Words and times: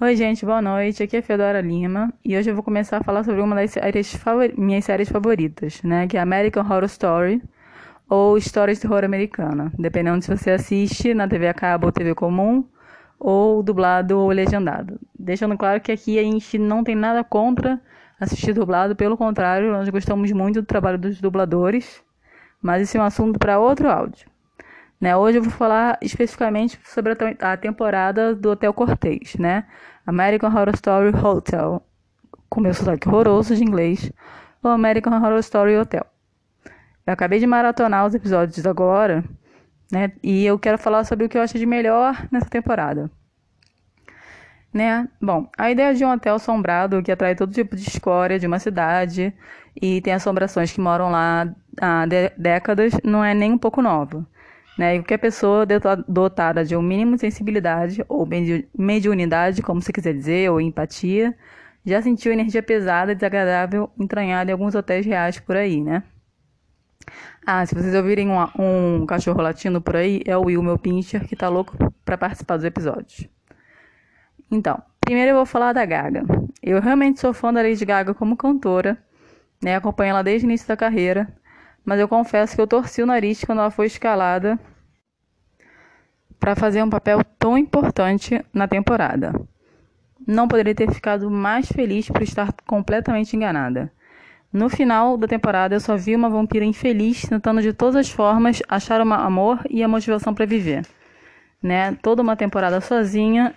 Oi, 0.00 0.14
gente, 0.14 0.46
boa 0.46 0.62
noite. 0.62 1.02
Aqui 1.02 1.16
é 1.16 1.22
Fedora 1.22 1.60
Lima 1.60 2.14
e 2.24 2.36
hoje 2.36 2.48
eu 2.48 2.54
vou 2.54 2.62
começar 2.62 2.98
a 2.98 3.02
falar 3.02 3.24
sobre 3.24 3.40
uma 3.40 3.56
das 3.56 3.72
séries 3.72 4.14
favor... 4.14 4.48
minhas 4.56 4.84
séries 4.84 5.08
favoritas, 5.08 5.82
né? 5.82 6.06
Que 6.06 6.16
é 6.16 6.20
American 6.20 6.62
Horror 6.62 6.84
Story 6.84 7.42
ou 8.08 8.38
Histórias 8.38 8.78
de 8.78 8.86
Horror 8.86 9.02
Americana, 9.04 9.72
dependendo 9.76 10.22
se 10.22 10.30
você 10.30 10.52
assiste 10.52 11.12
na 11.14 11.26
TV 11.26 11.48
a 11.48 11.54
cabo 11.54 11.86
ou 11.86 11.92
TV 11.92 12.14
comum 12.14 12.64
ou 13.18 13.60
dublado 13.60 14.20
ou 14.20 14.28
legendado. 14.28 15.00
Deixando 15.18 15.58
claro 15.58 15.80
que 15.80 15.90
aqui 15.90 16.16
a 16.16 16.22
gente 16.22 16.58
não 16.58 16.84
tem 16.84 16.94
nada 16.94 17.24
contra 17.24 17.80
assistir 18.20 18.52
dublado, 18.52 18.94
pelo 18.94 19.16
contrário, 19.16 19.72
nós 19.72 19.88
gostamos 19.88 20.30
muito 20.30 20.60
do 20.60 20.66
trabalho 20.66 20.96
dos 20.96 21.20
dubladores, 21.20 22.00
mas 22.62 22.82
esse 22.82 22.96
é 22.96 23.00
um 23.00 23.04
assunto 23.04 23.36
para 23.36 23.58
outro 23.58 23.90
áudio. 23.90 24.28
Né? 25.00 25.16
Hoje 25.16 25.38
eu 25.38 25.42
vou 25.42 25.52
falar 25.52 25.96
especificamente 26.02 26.78
sobre 26.84 27.16
a 27.40 27.56
temporada 27.56 28.34
do 28.34 28.50
Hotel 28.50 28.72
Cortez, 28.72 29.36
né? 29.36 29.64
American 30.04 30.50
Horror 30.50 30.74
Story 30.74 31.14
Hotel, 31.16 31.82
com 32.48 32.60
meu 32.60 32.74
sotaque 32.74 33.08
horroroso 33.08 33.54
de 33.54 33.62
inglês, 33.62 34.10
ou 34.62 34.70
American 34.70 35.12
Horror 35.12 35.38
Story 35.38 35.76
Hotel. 35.76 36.04
Eu 37.06 37.12
acabei 37.12 37.38
de 37.38 37.46
maratonar 37.46 38.06
os 38.06 38.14
episódios 38.14 38.66
agora, 38.66 39.24
né? 39.92 40.12
E 40.22 40.44
eu 40.44 40.58
quero 40.58 40.78
falar 40.78 41.04
sobre 41.04 41.26
o 41.26 41.28
que 41.28 41.38
eu 41.38 41.42
acho 41.42 41.58
de 41.58 41.66
melhor 41.66 42.26
nessa 42.30 42.48
temporada. 42.50 43.10
Né? 44.72 45.08
Bom, 45.20 45.48
a 45.56 45.70
ideia 45.70 45.94
de 45.94 46.04
um 46.04 46.10
hotel 46.10 46.34
assombrado 46.34 47.02
que 47.02 47.10
atrai 47.10 47.34
todo 47.34 47.52
tipo 47.52 47.74
de 47.74 47.88
escória 47.88 48.38
de 48.38 48.46
uma 48.46 48.58
cidade 48.58 49.32
e 49.80 50.00
tem 50.02 50.12
assombrações 50.12 50.70
que 50.70 50.80
moram 50.80 51.10
lá 51.10 51.48
há 51.80 52.04
décadas 52.36 52.92
não 53.02 53.24
é 53.24 53.32
nem 53.32 53.52
um 53.52 53.58
pouco 53.58 53.80
nova. 53.80 54.26
Né? 54.78 54.94
E 54.94 54.98
qualquer 55.00 55.18
pessoa 55.18 55.66
dotada 56.06 56.64
de 56.64 56.76
um 56.76 56.82
mínimo 56.82 57.16
de 57.16 57.20
sensibilidade 57.22 58.04
ou 58.08 58.26
mediunidade, 58.78 59.60
como 59.60 59.82
você 59.82 59.92
quiser 59.92 60.14
dizer, 60.14 60.50
ou 60.52 60.60
empatia, 60.60 61.36
já 61.84 62.00
sentiu 62.00 62.32
energia 62.32 62.62
pesada, 62.62 63.12
desagradável, 63.12 63.90
entranhada 63.98 64.50
em 64.50 64.52
alguns 64.52 64.76
hotéis 64.76 65.04
reais 65.04 65.40
por 65.40 65.56
aí, 65.56 65.82
né? 65.82 66.04
Ah, 67.44 67.64
se 67.66 67.74
vocês 67.74 67.94
ouvirem 67.94 68.28
um, 68.28 68.38
um 68.58 69.06
cachorro 69.06 69.40
latindo 69.42 69.80
por 69.80 69.96
aí, 69.96 70.22
é 70.26 70.36
o 70.36 70.44
Will, 70.44 70.62
meu 70.62 70.78
pincher, 70.78 71.26
que 71.26 71.34
tá 71.34 71.48
louco 71.48 71.76
para 72.04 72.16
participar 72.16 72.56
dos 72.56 72.64
episódios. 72.64 73.26
Então, 74.50 74.80
primeiro 75.00 75.30
eu 75.30 75.36
vou 75.36 75.46
falar 75.46 75.72
da 75.72 75.84
Gaga. 75.84 76.22
Eu 76.62 76.80
realmente 76.80 77.20
sou 77.20 77.32
fã 77.32 77.52
da 77.52 77.62
Lady 77.62 77.84
Gaga 77.84 78.14
como 78.14 78.36
cantora, 78.36 78.98
né? 79.62 79.74
Acompanho 79.74 80.10
ela 80.10 80.22
desde 80.22 80.46
o 80.46 80.48
início 80.48 80.68
da 80.68 80.76
carreira 80.76 81.26
mas 81.88 81.98
eu 81.98 82.06
confesso 82.06 82.54
que 82.54 82.60
eu 82.60 82.66
torci 82.66 83.00
o 83.00 83.06
nariz 83.06 83.42
quando 83.42 83.60
ela 83.60 83.70
foi 83.70 83.86
escalada 83.86 84.60
para 86.38 86.54
fazer 86.54 86.82
um 86.82 86.90
papel 86.90 87.24
tão 87.38 87.56
importante 87.56 88.44
na 88.52 88.68
temporada. 88.68 89.32
Não 90.26 90.46
poderia 90.46 90.74
ter 90.74 90.92
ficado 90.92 91.30
mais 91.30 91.66
feliz 91.66 92.10
por 92.10 92.20
estar 92.20 92.52
completamente 92.66 93.34
enganada. 93.34 93.90
No 94.52 94.68
final 94.68 95.16
da 95.16 95.26
temporada, 95.26 95.76
eu 95.76 95.80
só 95.80 95.96
vi 95.96 96.14
uma 96.14 96.28
vampira 96.28 96.62
infeliz 96.62 97.22
tentando 97.22 97.62
de 97.62 97.72
todas 97.72 97.96
as 97.96 98.10
formas 98.10 98.62
achar 98.68 99.00
o 99.00 99.10
amor 99.14 99.60
e 99.70 99.82
a 99.82 99.88
motivação 99.88 100.34
para 100.34 100.44
viver. 100.44 100.86
Né? 101.62 101.94
Toda 102.02 102.20
uma 102.20 102.36
temporada 102.36 102.82
sozinha, 102.82 103.54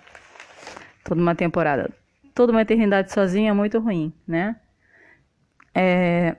toda 1.04 1.20
uma 1.20 1.34
temporada, 1.34 1.90
toda 2.34 2.50
uma 2.50 2.62
eternidade 2.62 3.12
sozinha 3.12 3.50
é 3.50 3.52
muito 3.52 3.78
ruim, 3.78 4.10
né? 4.26 4.56
É, 5.74 6.36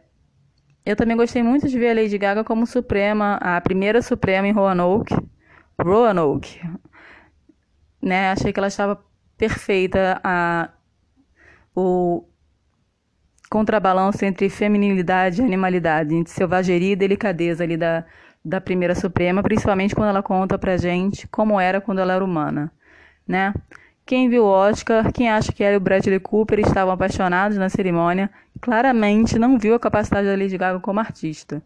eu 0.86 0.96
também 0.96 1.16
gostei 1.16 1.42
muito 1.42 1.68
de 1.68 1.80
ver 1.80 1.92
a 1.92 2.02
Lady 2.02 2.18
Gaga 2.18 2.44
como 2.44 2.66
Suprema, 2.66 3.36
a 3.36 3.60
primeira 3.62 4.02
Suprema 4.02 4.48
em 4.48 4.52
Roanoke. 4.52 5.16
Roanoke. 5.82 6.60
Né? 8.02 8.32
Achei 8.32 8.52
que 8.52 8.60
ela 8.60 8.68
estava 8.68 9.02
perfeita. 9.38 10.20
A, 10.24 10.70
o 11.76 12.26
contrabalanço 13.50 14.26
entre 14.26 14.50
feminilidade 14.50 15.42
e 15.42 15.46
animalidade, 15.46 16.16
entre 16.16 16.34
selvageria 16.34 16.94
e 16.94 16.96
delicadeza 16.96 17.64
ali 17.64 17.78
da, 17.78 18.04
da 18.44 18.60
primeira 18.60 18.96
Suprema, 18.96 19.44
principalmente 19.44 19.94
quando 19.94 20.10
ela 20.10 20.24
conta 20.24 20.58
pra 20.58 20.76
gente 20.76 21.28
como 21.28 21.60
era 21.60 21.80
quando 21.80 22.00
ela 22.00 22.14
era 22.14 22.26
humana, 22.26 22.72
né? 23.28 23.54
Quem 24.06 24.30
viu 24.30 24.44
o 24.44 24.48
Oscar, 24.48 25.14
quem 25.14 25.30
acha 25.30 25.52
que 25.54 25.64
ela 25.64 25.76
e 25.76 25.78
o 25.78 25.80
Bradley 25.80 26.20
Cooper 26.20 26.60
estavam 26.60 26.94
apaixonados 26.94 27.58
na 27.58 27.70
cerimônia, 27.70 28.30
claramente 28.60 29.40
não 29.40 29.58
viu 29.58 29.76
a 29.76 29.80
capacidade 29.80 30.28
da 30.28 30.36
Lady 30.36 30.58
Gaga 30.58 30.80
como 30.80 31.00
artista. 31.00 31.64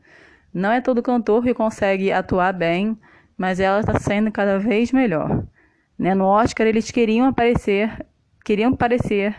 Não 0.53 0.71
é 0.71 0.79
todo 0.79 1.01
cantor 1.01 1.43
que 1.43 1.53
consegue 1.53 2.11
atuar 2.11 2.53
bem, 2.53 2.97
mas 3.35 3.59
ela 3.59 3.79
está 3.79 3.99
sendo 3.99 4.31
cada 4.31 4.59
vez 4.59 4.91
melhor. 4.91 5.43
Né? 5.97 6.13
No 6.13 6.25
Oscar 6.25 6.67
eles 6.67 6.91
queriam 6.91 7.27
aparecer, 7.27 8.05
queriam 8.45 8.75
parecer 8.75 9.35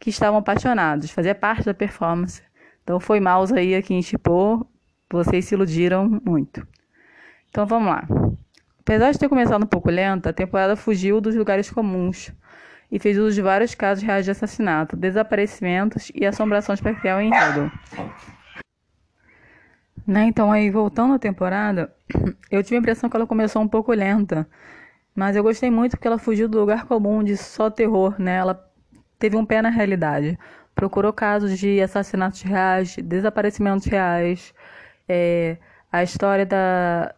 que 0.00 0.10
estavam 0.10 0.40
apaixonados, 0.40 1.12
fazia 1.12 1.34
parte 1.34 1.64
da 1.64 1.72
performance. 1.72 2.42
Então 2.82 2.98
foi 2.98 3.20
Mouse 3.20 3.54
aí 3.54 3.76
a 3.76 3.82
quem 3.82 4.02
chipou, 4.02 4.66
vocês 5.08 5.44
se 5.44 5.54
iludiram 5.54 6.20
muito. 6.24 6.66
Então 7.48 7.64
vamos 7.64 7.88
lá. 7.88 8.04
Apesar 8.84 9.12
de 9.12 9.18
ter 9.18 9.30
começado 9.30 9.62
um 9.62 9.66
pouco 9.66 9.90
lenta, 9.90 10.28
a 10.28 10.32
temporada 10.32 10.76
fugiu 10.76 11.18
dos 11.18 11.34
lugares 11.34 11.70
comuns 11.70 12.30
e 12.92 12.98
fez 12.98 13.16
uso 13.16 13.34
de 13.34 13.40
vários 13.40 13.74
casos 13.74 14.04
reais 14.04 14.26
de 14.26 14.30
assassinato, 14.30 14.94
desaparecimentos 14.94 16.12
e 16.14 16.26
assombrações 16.26 16.82
para 16.82 16.94
criar 16.94 17.16
o 17.16 17.20
enredo. 17.22 17.72
Né? 20.06 20.24
Então, 20.24 20.52
aí, 20.52 20.70
voltando 20.70 21.14
à 21.14 21.18
temporada, 21.18 21.94
eu 22.50 22.62
tive 22.62 22.76
a 22.76 22.78
impressão 22.80 23.08
que 23.08 23.16
ela 23.16 23.26
começou 23.26 23.62
um 23.62 23.68
pouco 23.68 23.90
lenta, 23.90 24.46
mas 25.14 25.34
eu 25.34 25.42
gostei 25.42 25.70
muito 25.70 25.92
porque 25.92 26.06
ela 26.06 26.18
fugiu 26.18 26.46
do 26.46 26.60
lugar 26.60 26.84
comum 26.84 27.24
de 27.24 27.38
só 27.38 27.70
terror, 27.70 28.14
né? 28.20 28.36
Ela 28.36 28.62
teve 29.18 29.34
um 29.34 29.46
pé 29.46 29.62
na 29.62 29.70
realidade. 29.70 30.38
Procurou 30.74 31.10
casos 31.10 31.58
de 31.58 31.80
assassinatos 31.80 32.42
reais, 32.42 32.96
desaparecimentos 32.96 33.86
reais, 33.86 34.52
é, 35.08 35.56
a 35.90 36.02
história 36.02 36.44
da, 36.44 37.14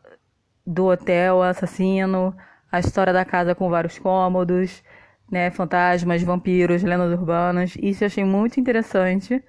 do 0.67 0.87
hotel 0.87 1.43
assassino, 1.43 2.35
a 2.71 2.81
história 2.81 3.13
da 3.13 3.25
casa 3.25 3.55
com 3.55 3.71
vários 3.71 3.99
cômodos, 3.99 4.83
né, 5.31 5.51
fantasmas, 5.51 6.23
vampiros, 6.23 6.83
lendas 6.83 7.13
urbanas. 7.13 7.75
Isso 7.81 8.05
eu 8.05 8.07
achei 8.07 8.25
muito 8.25 8.59
interessante, 8.59 9.43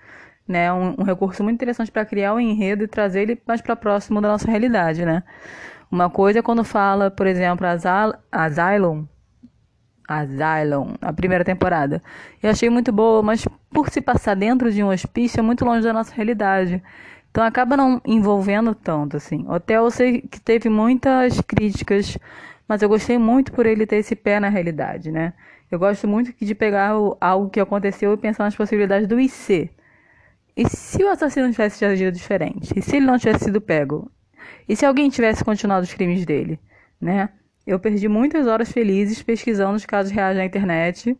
né, 0.47 0.71
um, 0.71 0.95
um 0.99 1.03
recurso 1.03 1.43
muito 1.43 1.55
interessante 1.55 1.91
para 1.91 2.05
criar 2.05 2.33
o 2.33 2.37
um 2.37 2.39
enredo 2.39 2.83
e 2.83 2.87
trazer 2.87 3.21
ele 3.23 3.41
mais 3.47 3.61
para 3.61 3.75
próximo 3.75 4.21
da 4.21 4.27
nossa 4.27 4.49
realidade, 4.49 5.05
né. 5.05 5.23
Uma 5.91 6.09
coisa 6.09 6.39
é 6.39 6.41
quando 6.41 6.63
fala, 6.63 7.09
por 7.09 7.25
exemplo, 7.25 7.65
Asylum, 8.31 9.07
Asylum, 10.07 10.95
a 11.01 11.11
primeira 11.13 11.43
temporada. 11.43 12.01
Eu 12.41 12.49
achei 12.49 12.69
muito 12.69 12.91
boa, 12.91 13.21
mas 13.21 13.45
por 13.71 13.89
se 13.89 14.01
passar 14.01 14.35
dentro 14.35 14.71
de 14.71 14.83
um 14.83 14.89
hospício 14.89 15.39
é 15.39 15.41
muito 15.41 15.65
longe 15.65 15.81
da 15.83 15.93
nossa 15.93 16.13
realidade. 16.13 16.81
Então 17.37 17.45
acaba 17.45 17.77
não 17.77 18.01
envolvendo 18.03 18.73
tanto, 18.73 19.15
assim. 19.15 19.45
Hotel 19.47 19.83
eu 19.83 19.91
sei 19.91 20.21
que 20.21 20.41
teve 20.41 20.69
muitas 20.69 21.39
críticas, 21.41 22.17
mas 22.67 22.81
eu 22.81 22.89
gostei 22.89 23.19
muito 23.19 23.51
por 23.51 23.67
ele 23.67 23.85
ter 23.85 23.97
esse 23.97 24.15
pé 24.15 24.39
na 24.39 24.49
realidade, 24.49 25.11
né? 25.11 25.33
Eu 25.69 25.77
gosto 25.77 26.07
muito 26.07 26.33
de 26.43 26.55
pegar 26.55 26.93
algo 27.21 27.51
que 27.51 27.59
aconteceu 27.59 28.11
e 28.11 28.17
pensar 28.17 28.43
nas 28.45 28.55
possibilidades 28.55 29.07
do 29.07 29.19
IC. 29.19 29.69
E 30.55 30.67
se 30.67 31.03
o 31.03 31.09
assassino 31.09 31.51
tivesse 31.51 31.85
agido 31.85 32.11
diferente? 32.11 32.73
E 32.75 32.81
se 32.81 32.95
ele 32.95 33.05
não 33.05 33.19
tivesse 33.19 33.43
sido 33.43 33.61
pego? 33.61 34.11
E 34.67 34.75
se 34.75 34.83
alguém 34.83 35.07
tivesse 35.07 35.43
continuado 35.43 35.83
os 35.83 35.93
crimes 35.93 36.25
dele? 36.25 36.59
Né? 36.99 37.29
Eu 37.67 37.79
perdi 37.79 38.07
muitas 38.07 38.47
horas 38.47 38.71
felizes 38.71 39.21
pesquisando 39.21 39.75
os 39.75 39.85
casos 39.85 40.11
reais 40.11 40.35
na 40.35 40.43
internet 40.43 41.15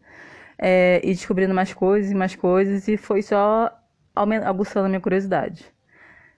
é, 0.58 1.00
e 1.04 1.14
descobrindo 1.14 1.54
mais 1.54 1.76
coisas 1.76 2.10
e 2.10 2.16
mais 2.16 2.36
coisas, 2.36 2.88
e 2.88 2.98
foi 2.98 3.22
só 3.22 3.72
aguçando 4.16 4.88
a 4.88 4.90
minha 4.90 5.00
curiosidade 5.00 5.77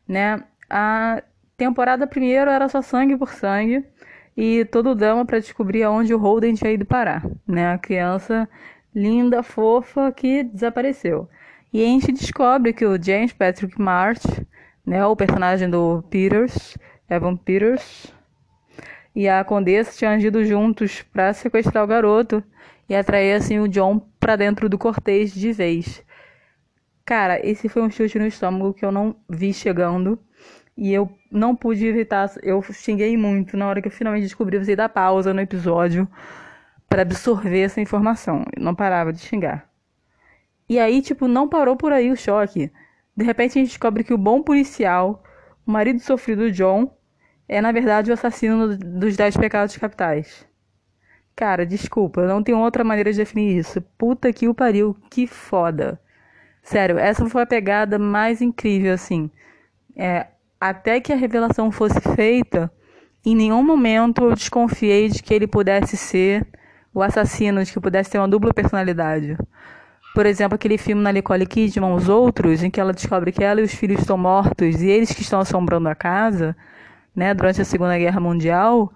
né? 0.10 0.44
A 0.68 1.22
temporada 1.56 2.08
primeiro 2.08 2.50
era 2.50 2.68
só 2.68 2.82
sangue 2.82 3.16
por 3.16 3.30
sangue 3.30 3.86
e 4.36 4.66
todo 4.66 4.96
drama 4.96 5.24
para 5.24 5.40
descobrir 5.40 5.84
aonde 5.84 6.14
o 6.14 6.18
Holden 6.18 6.56
tinha 6.56 6.72
ido 6.72 6.86
parar, 6.86 7.24
né? 7.48 7.74
A 7.74 7.78
criança 7.78 8.50
linda, 8.94 9.44
fofa 9.44 10.12
que 10.12 10.44
desapareceu. 10.44 11.30
E 11.72 11.84
a 11.84 11.86
gente 11.86 12.12
descobre 12.12 12.74
que 12.74 12.86
o 12.86 13.02
James 13.02 13.32
Patrick 13.32 13.80
March, 13.80 14.24
né, 14.84 15.06
o 15.06 15.16
personagem 15.16 15.70
do 15.70 16.04
Peters, 16.10 16.76
Evan 17.08 17.36
Peters, 17.36 18.12
e 19.16 19.30
a 19.30 19.44
Condessa 19.44 19.96
tinham 19.96 20.14
agido 20.14 20.44
juntos 20.44 21.04
para 21.04 21.32
sequestrar 21.34 21.84
o 21.84 21.88
garoto 21.88 22.44
e 22.88 22.96
atrair 22.96 23.34
assim 23.34 23.60
o 23.60 23.68
John 23.68 24.02
para 24.20 24.36
dentro 24.36 24.68
do 24.68 24.78
cortês 24.80 25.32
de 25.32 25.52
vez. 25.52 26.04
Cara, 27.10 27.44
esse 27.44 27.68
foi 27.68 27.82
um 27.82 27.90
chute 27.90 28.20
no 28.20 28.28
estômago 28.28 28.72
que 28.72 28.86
eu 28.86 28.92
não 28.92 29.16
vi 29.28 29.52
chegando. 29.52 30.20
E 30.78 30.94
eu 30.94 31.10
não 31.32 31.56
pude 31.56 31.84
evitar. 31.84 32.30
Eu 32.44 32.62
xinguei 32.62 33.18
muito 33.18 33.58
na 33.58 33.68
hora 33.68 33.82
que 33.82 33.88
eu 33.88 33.92
finalmente 33.92 34.26
descobri. 34.26 34.60
Você 34.60 34.76
dar 34.76 34.90
pausa 34.90 35.34
no 35.34 35.42
episódio 35.42 36.08
para 36.88 37.02
absorver 37.02 37.62
essa 37.62 37.82
informação. 37.82 38.46
Eu 38.56 38.64
não 38.64 38.76
parava 38.76 39.12
de 39.12 39.22
xingar. 39.22 39.68
E 40.70 40.78
aí, 40.78 41.02
tipo, 41.02 41.28
não 41.28 41.50
parou 41.50 41.76
por 41.76 41.92
aí 41.92 42.12
o 42.12 42.16
choque. 42.16 42.72
De 43.18 43.26
repente 43.26 43.58
a 43.58 43.62
gente 43.62 43.70
descobre 43.70 44.04
que 44.04 44.14
o 44.14 44.18
bom 44.18 44.44
policial, 44.44 45.24
o 45.66 45.72
marido 45.72 46.00
sofrido 46.02 46.52
John, 46.52 46.96
é 47.48 47.60
na 47.60 47.72
verdade 47.72 48.12
o 48.12 48.14
assassino 48.14 48.78
dos 48.78 49.18
Dez 49.18 49.36
Pecados 49.36 49.76
Capitais. 49.78 50.46
Cara, 51.36 51.66
desculpa, 51.66 52.28
não 52.28 52.44
tenho 52.44 52.60
outra 52.60 52.84
maneira 52.84 53.12
de 53.12 53.18
definir 53.18 53.58
isso. 53.58 53.82
Puta 53.98 54.32
que 54.32 54.48
o 54.48 54.54
pariu, 54.54 54.96
que 55.10 55.26
foda. 55.26 56.00
Sério, 56.64 56.98
essa 56.98 57.28
foi 57.28 57.42
a 57.44 57.46
pegada 57.46 57.98
mais 57.98 58.42
incrível, 58.42 58.94
assim. 58.94 59.30
É, 59.96 60.28
até 60.60 61.00
que 61.00 61.12
a 61.12 61.16
revelação 61.16 61.72
fosse 61.72 62.00
feita, 62.16 62.72
em 63.26 63.36
nenhum 63.36 63.64
momento 63.64 64.24
eu 64.24 64.34
desconfiei 64.34 65.10
de 65.10 65.22
que 65.22 65.34
ele 65.34 65.48
pudesse 65.48 65.98
ser 65.98 66.46
o 66.94 67.02
assassino, 67.02 67.64
de 67.64 67.72
que 67.72 67.80
pudesse 67.80 68.12
ter 68.12 68.18
uma 68.18 68.28
dupla 68.28 68.54
personalidade. 68.54 69.38
Por 70.14 70.26
exemplo, 70.26 70.56
aquele 70.56 70.78
filme 70.78 71.02
na 71.02 71.12
Nicole 71.12 71.46
Kidman, 71.46 71.94
Os 71.94 72.10
Outros, 72.10 72.64
em 72.64 72.70
que 72.70 72.80
ela 72.80 72.94
descobre 72.94 73.32
que 73.32 73.44
ela 73.44 73.62
e 73.62 73.64
os 73.64 73.74
filhos 73.74 74.02
estão 74.02 74.18
mortos 74.18 74.82
e 74.82 74.88
eles 74.88 75.12
que 75.12 75.22
estão 75.22 75.40
assombrando 75.40 75.88
a 75.88 75.96
casa, 75.96 76.56
né, 77.16 77.34
durante 77.34 77.62
a 77.62 77.66
Segunda 77.66 77.98
Guerra 77.98 78.20
Mundial. 78.20 78.92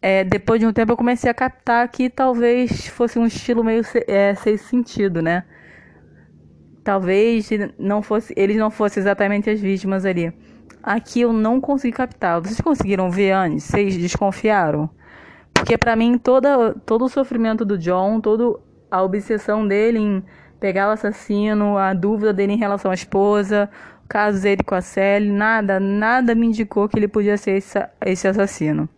É, 0.00 0.22
depois 0.22 0.60
de 0.60 0.66
um 0.66 0.72
tempo 0.72 0.92
eu 0.92 0.96
comecei 0.96 1.30
a 1.30 1.34
captar 1.34 1.88
que 1.88 2.08
talvez 2.08 2.86
fosse 2.88 3.18
um 3.18 3.26
estilo 3.26 3.64
meio 3.64 3.82
é, 4.06 4.34
sem 4.34 4.56
sentido, 4.56 5.20
né? 5.20 5.44
Talvez 6.86 7.50
não 7.76 8.00
fosse, 8.00 8.32
eles 8.36 8.56
não 8.56 8.70
fossem 8.70 9.00
exatamente 9.00 9.50
as 9.50 9.58
vítimas 9.58 10.06
ali. 10.06 10.32
Aqui 10.80 11.22
eu 11.22 11.32
não 11.32 11.60
consegui 11.60 11.96
captar. 11.96 12.40
Vocês 12.40 12.60
conseguiram 12.60 13.10
ver 13.10 13.32
antes? 13.32 13.64
Vocês 13.64 13.96
desconfiaram? 13.96 14.88
Porque 15.52 15.76
para 15.76 15.96
mim 15.96 16.16
toda, 16.16 16.76
todo 16.86 17.04
o 17.04 17.08
sofrimento 17.08 17.64
do 17.64 17.76
John, 17.76 18.20
toda 18.20 18.56
a 18.88 19.02
obsessão 19.02 19.66
dele 19.66 19.98
em 19.98 20.22
pegar 20.60 20.88
o 20.88 20.92
assassino, 20.92 21.76
a 21.76 21.92
dúvida 21.92 22.32
dele 22.32 22.52
em 22.52 22.56
relação 22.56 22.92
à 22.92 22.94
esposa, 22.94 23.68
o 24.04 24.08
caso 24.08 24.40
dele 24.40 24.62
com 24.62 24.76
a 24.76 24.80
Sally, 24.80 25.28
nada, 25.28 25.80
nada 25.80 26.36
me 26.36 26.46
indicou 26.46 26.88
que 26.88 26.96
ele 26.96 27.08
podia 27.08 27.36
ser 27.36 27.56
esse, 27.56 27.84
esse 28.04 28.28
assassino. 28.28 28.88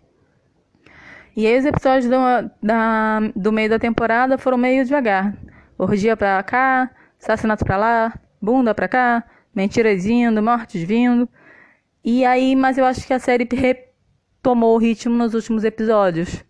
E 1.34 1.46
aí 1.46 1.58
os 1.58 1.64
episódios 1.64 2.10
do, 2.10 2.50
da, 2.62 3.20
do 3.34 3.50
meio 3.50 3.70
da 3.70 3.78
temporada 3.78 4.36
foram 4.36 4.58
meio 4.58 4.84
devagar. 4.84 5.34
Orgia 5.78 6.14
pra 6.18 6.42
cá, 6.42 6.90
assassinato 7.20 7.64
pra 7.64 7.76
lá, 7.76 8.18
bunda 8.40 8.74
pra 8.74 8.88
cá, 8.88 9.24
mentiras 9.54 10.06
indo, 10.06 10.42
mortes 10.42 10.82
vindo. 10.82 11.28
E 12.04 12.24
aí, 12.24 12.54
mas 12.56 12.78
eu 12.78 12.84
acho 12.84 13.06
que 13.06 13.12
a 13.12 13.18
série 13.18 13.48
retomou 13.50 14.74
o 14.74 14.78
ritmo 14.78 15.14
nos 15.16 15.34
últimos 15.34 15.64
episódios 15.64 16.44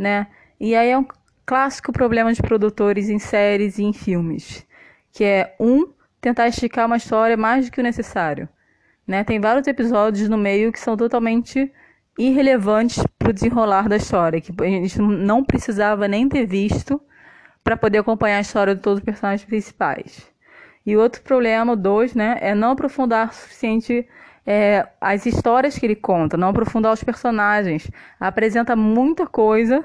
né? 0.00 0.28
E 0.58 0.74
aí 0.74 0.88
é 0.88 0.98
um 0.98 1.06
clássico 1.44 1.92
problema 1.92 2.32
de 2.32 2.40
produtores 2.40 3.10
em 3.10 3.18
séries 3.18 3.78
e 3.78 3.82
em 3.82 3.92
filmes, 3.92 4.66
que 5.12 5.22
é 5.22 5.54
um 5.60 5.92
tentar 6.22 6.48
esticar 6.48 6.86
uma 6.86 6.96
história 6.96 7.36
mais 7.36 7.66
do 7.66 7.72
que 7.72 7.80
o 7.80 7.82
necessário, 7.82 8.48
né? 9.06 9.22
Tem 9.22 9.38
vários 9.38 9.66
episódios 9.66 10.26
no 10.26 10.38
meio 10.38 10.72
que 10.72 10.80
são 10.80 10.96
totalmente 10.96 11.70
irrelevantes 12.18 13.04
para 13.18 13.28
o 13.28 13.32
desenrolar 13.32 13.90
da 13.90 13.96
história, 13.96 14.40
que 14.40 14.52
a 14.58 14.64
gente 14.64 14.98
não 14.98 15.44
precisava 15.44 16.08
nem 16.08 16.26
ter 16.28 16.46
visto 16.46 16.98
para 17.62 17.76
poder 17.76 17.98
acompanhar 17.98 18.38
a 18.38 18.40
história 18.40 18.74
de 18.74 18.80
todos 18.80 18.98
os 18.98 19.04
personagens 19.04 19.46
principais. 19.46 20.30
E 20.84 20.96
outro 20.96 21.22
problema, 21.22 21.76
dois, 21.76 22.14
né, 22.14 22.38
é 22.40 22.54
não 22.54 22.70
aprofundar 22.70 23.28
o 23.28 23.32
suficiente 23.32 24.08
é, 24.46 24.88
as 25.00 25.26
histórias 25.26 25.78
que 25.78 25.86
ele 25.86 25.94
conta, 25.94 26.36
não 26.36 26.48
aprofundar 26.48 26.92
os 26.92 27.04
personagens. 27.04 27.90
Apresenta 28.18 28.74
muita 28.74 29.26
coisa. 29.26 29.84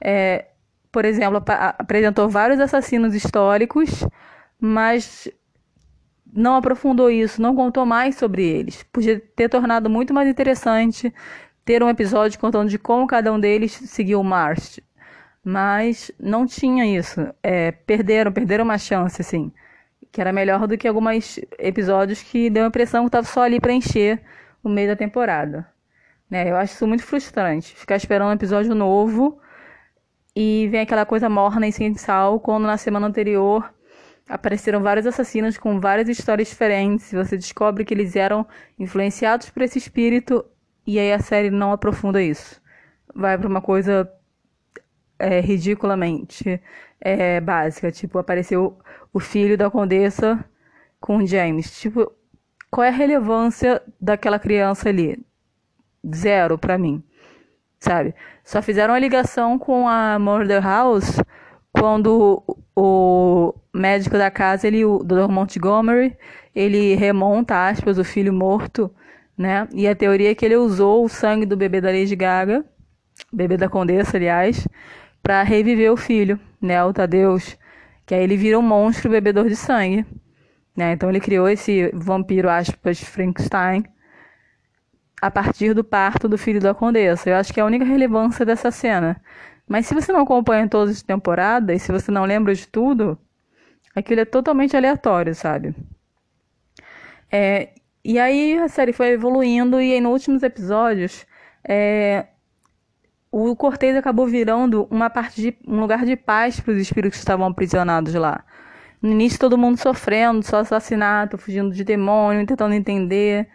É, 0.00 0.46
por 0.90 1.04
exemplo, 1.04 1.42
apresentou 1.78 2.28
vários 2.28 2.58
assassinos 2.58 3.14
históricos, 3.14 4.04
mas 4.58 5.28
não 6.32 6.56
aprofundou 6.56 7.10
isso, 7.10 7.40
não 7.40 7.54
contou 7.54 7.86
mais 7.86 8.16
sobre 8.16 8.44
eles. 8.44 8.82
Podia 8.84 9.20
ter 9.20 9.48
tornado 9.48 9.88
muito 9.90 10.12
mais 10.14 10.28
interessante 10.28 11.12
ter 11.64 11.82
um 11.82 11.88
episódio 11.88 12.38
contando 12.38 12.68
de 12.68 12.78
como 12.78 13.06
cada 13.06 13.32
um 13.32 13.40
deles 13.40 13.72
seguiu 13.72 14.22
o. 14.22 14.82
Mas 15.48 16.10
não 16.18 16.44
tinha 16.44 16.84
isso. 16.84 17.20
É, 17.42 17.70
perderam, 17.70 18.32
perderam 18.32 18.64
uma 18.64 18.78
chance, 18.78 19.22
assim 19.22 19.52
que 20.16 20.20
era 20.22 20.32
melhor 20.32 20.66
do 20.66 20.78
que 20.78 20.88
alguns 20.88 21.38
episódios 21.58 22.22
que 22.22 22.48
deu 22.48 22.64
a 22.64 22.68
impressão 22.68 23.02
que 23.02 23.08
estava 23.08 23.26
só 23.26 23.42
ali 23.42 23.60
para 23.60 23.74
encher 23.74 24.22
o 24.64 24.68
meio 24.68 24.88
da 24.88 24.96
temporada. 24.96 25.68
Né? 26.30 26.50
Eu 26.50 26.56
acho 26.56 26.72
isso 26.72 26.86
muito 26.86 27.04
frustrante, 27.04 27.76
ficar 27.76 27.96
esperando 27.96 28.30
um 28.30 28.32
episódio 28.32 28.74
novo 28.74 29.38
e 30.34 30.68
vem 30.70 30.80
aquela 30.80 31.04
coisa 31.04 31.28
morna 31.28 31.68
e 31.68 31.72
sem 31.72 31.94
sal, 31.96 32.40
quando 32.40 32.64
na 32.64 32.78
semana 32.78 33.06
anterior 33.06 33.70
apareceram 34.26 34.82
vários 34.82 35.06
assassinos 35.06 35.58
com 35.58 35.78
várias 35.78 36.08
histórias 36.08 36.48
diferentes, 36.48 37.12
você 37.12 37.36
descobre 37.36 37.84
que 37.84 37.92
eles 37.92 38.16
eram 38.16 38.46
influenciados 38.78 39.50
por 39.50 39.60
esse 39.60 39.78
espírito 39.78 40.42
e 40.86 40.98
aí 40.98 41.12
a 41.12 41.18
série 41.18 41.50
não 41.50 41.72
aprofunda 41.72 42.22
isso. 42.22 42.58
Vai 43.14 43.36
para 43.36 43.48
uma 43.48 43.60
coisa 43.60 44.10
é, 45.18 45.40
ridiculamente 45.40 46.60
é, 47.00 47.40
básica, 47.40 47.90
tipo, 47.90 48.18
apareceu 48.18 48.78
o 49.12 49.20
filho 49.20 49.56
da 49.56 49.70
condessa 49.70 50.44
com 51.00 51.18
o 51.18 51.26
James. 51.26 51.78
Tipo, 51.78 52.12
qual 52.70 52.84
é 52.84 52.88
a 52.88 52.92
relevância 52.92 53.82
daquela 54.00 54.38
criança 54.38 54.88
ali? 54.88 55.18
Zero 56.14 56.58
para 56.58 56.78
mim, 56.78 57.02
sabe? 57.78 58.14
Só 58.44 58.62
fizeram 58.62 58.94
a 58.94 58.98
ligação 58.98 59.58
com 59.58 59.88
a 59.88 60.18
Murder 60.18 60.62
House 60.62 61.18
quando 61.72 62.42
o 62.74 63.54
médico 63.74 64.16
da 64.16 64.30
casa, 64.30 64.66
ele, 64.66 64.84
o 64.84 64.98
Dr. 64.98 65.28
Montgomery, 65.28 66.16
ele 66.54 66.94
remonta, 66.94 67.68
aspas, 67.68 67.98
o 67.98 68.04
filho 68.04 68.32
morto, 68.32 68.90
né? 69.36 69.68
E 69.72 69.86
a 69.86 69.94
teoria 69.94 70.30
é 70.30 70.34
que 70.34 70.44
ele 70.44 70.56
usou 70.56 71.04
o 71.04 71.08
sangue 71.08 71.44
do 71.44 71.56
bebê 71.56 71.80
da 71.80 71.90
Lady 71.90 72.16
Gaga, 72.16 72.64
bebê 73.32 73.56
da 73.56 73.68
Condessa, 73.68 74.16
aliás, 74.16 74.66
para 75.26 75.42
reviver 75.42 75.90
o 75.90 75.96
filho, 75.96 76.38
né? 76.62 76.84
O 76.84 76.92
Tadeus. 76.92 77.58
Que 78.06 78.14
aí 78.14 78.22
ele 78.22 78.36
vira 78.36 78.56
um 78.56 78.62
monstro 78.62 79.10
bebedor 79.10 79.48
de 79.48 79.56
sangue. 79.56 80.06
Né? 80.76 80.92
Então 80.92 81.08
ele 81.08 81.18
criou 81.18 81.48
esse 81.48 81.90
vampiro, 81.92 82.48
aspas, 82.48 83.00
Frankenstein, 83.00 83.84
a 85.20 85.28
partir 85.28 85.74
do 85.74 85.82
parto 85.82 86.28
do 86.28 86.38
filho 86.38 86.60
da 86.60 86.72
condessa. 86.72 87.28
Eu 87.28 87.34
acho 87.34 87.52
que 87.52 87.58
é 87.58 87.62
a 87.64 87.66
única 87.66 87.84
relevância 87.84 88.46
dessa 88.46 88.70
cena. 88.70 89.20
Mas 89.66 89.86
se 89.86 89.94
você 89.94 90.12
não 90.12 90.20
acompanha 90.20 90.68
todas 90.68 90.94
as 90.94 91.02
temporadas, 91.02 91.82
se 91.82 91.90
você 91.90 92.12
não 92.12 92.24
lembra 92.24 92.54
de 92.54 92.68
tudo, 92.68 93.18
aquilo 93.96 94.20
é 94.20 94.24
totalmente 94.24 94.76
aleatório, 94.76 95.34
sabe? 95.34 95.74
É, 97.32 97.70
e 98.04 98.16
aí 98.16 98.56
a 98.58 98.68
série 98.68 98.92
foi 98.92 99.08
evoluindo 99.08 99.80
e 99.80 99.92
aí, 99.94 100.00
nos 100.00 100.12
últimos 100.12 100.44
episódios 100.44 101.26
é, 101.68 102.26
o 103.38 103.54
Cortez 103.54 103.94
acabou 103.94 104.26
virando 104.26 104.88
uma 104.90 105.10
parte 105.10 105.42
de 105.42 105.58
um 105.68 105.78
lugar 105.78 106.06
de 106.06 106.16
paz 106.16 106.58
para 106.58 106.72
os 106.72 106.80
espíritos 106.80 107.18
que 107.18 107.22
estavam 107.22 107.46
aprisionados 107.46 108.14
lá. 108.14 108.42
No 109.02 109.10
início 109.10 109.38
todo 109.38 109.58
mundo 109.58 109.76
sofrendo, 109.76 110.42
só 110.42 110.60
assassinato, 110.60 111.36
fugindo 111.36 111.70
de 111.70 111.84
demônio, 111.84 112.46
tentando 112.46 112.72
entender. 112.72 113.46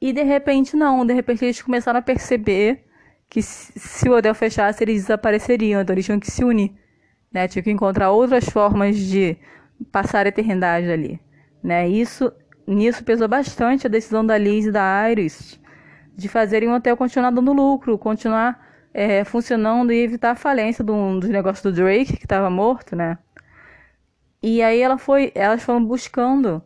E 0.00 0.12
de 0.12 0.22
repente 0.22 0.76
não, 0.76 1.04
de 1.04 1.12
repente 1.12 1.44
eles 1.44 1.60
começaram 1.60 1.98
a 1.98 2.02
perceber 2.02 2.84
que 3.28 3.42
se 3.42 4.08
o 4.08 4.16
hotel 4.16 4.32
fechasse 4.32 4.84
eles 4.84 5.02
desapareceriam, 5.02 5.82
então 5.82 5.92
eles 5.92 6.04
tinham 6.04 6.20
que 6.20 6.30
se 6.30 6.44
unir, 6.44 6.72
né? 7.32 7.48
Tinham 7.48 7.64
que 7.64 7.70
encontrar 7.72 8.12
outras 8.12 8.44
formas 8.48 8.96
de 8.96 9.36
passar 9.90 10.24
a 10.24 10.28
eternidade 10.28 10.88
ali, 10.88 11.20
né? 11.64 11.88
Isso 11.88 12.32
nisso 12.64 13.02
pesou 13.02 13.26
bastante 13.26 13.88
a 13.88 13.90
decisão 13.90 14.24
da 14.24 14.38
Liz 14.38 14.66
e 14.66 14.70
da 14.70 15.10
Iris 15.10 15.60
de 16.16 16.28
fazerem 16.28 16.68
o 16.68 16.74
hotel 16.74 16.96
continuar 16.96 17.30
dando 17.30 17.52
lucro, 17.52 17.98
continuar 17.98 18.60
é, 18.92 19.24
funcionando 19.24 19.92
e 19.92 20.02
evitar 20.02 20.32
a 20.32 20.36
falência 20.36 20.84
do, 20.84 21.20
dos 21.20 21.30
negócios 21.30 21.62
do 21.62 21.72
Drake, 21.72 22.16
que 22.16 22.24
estava 22.24 22.50
morto, 22.50 22.94
né? 22.94 23.18
E 24.42 24.62
aí 24.62 24.80
ela 24.80 24.98
foi, 24.98 25.32
elas 25.34 25.62
foram 25.62 25.84
buscando 25.84 26.62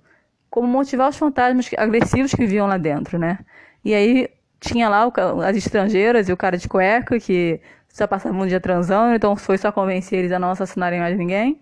como 0.48 0.66
motivar 0.66 1.08
os 1.08 1.16
fantasmas 1.16 1.70
agressivos 1.76 2.32
que 2.32 2.38
viviam 2.38 2.66
lá 2.66 2.78
dentro, 2.78 3.18
né? 3.18 3.38
E 3.84 3.94
aí 3.94 4.28
tinha 4.60 4.88
lá 4.88 5.06
o, 5.06 5.40
as 5.42 5.56
estrangeiras 5.56 6.28
e 6.28 6.32
o 6.32 6.36
cara 6.36 6.56
de 6.56 6.68
cueca 6.68 7.18
que 7.20 7.60
só 7.88 8.06
passavam 8.06 8.40
um 8.42 8.46
dia 8.46 8.60
transando, 8.60 9.14
então 9.14 9.36
foi 9.36 9.58
só 9.58 9.70
convencer 9.72 10.18
eles 10.18 10.32
a 10.32 10.38
não 10.38 10.50
assassinarem 10.50 11.00
mais 11.00 11.16
ninguém. 11.16 11.60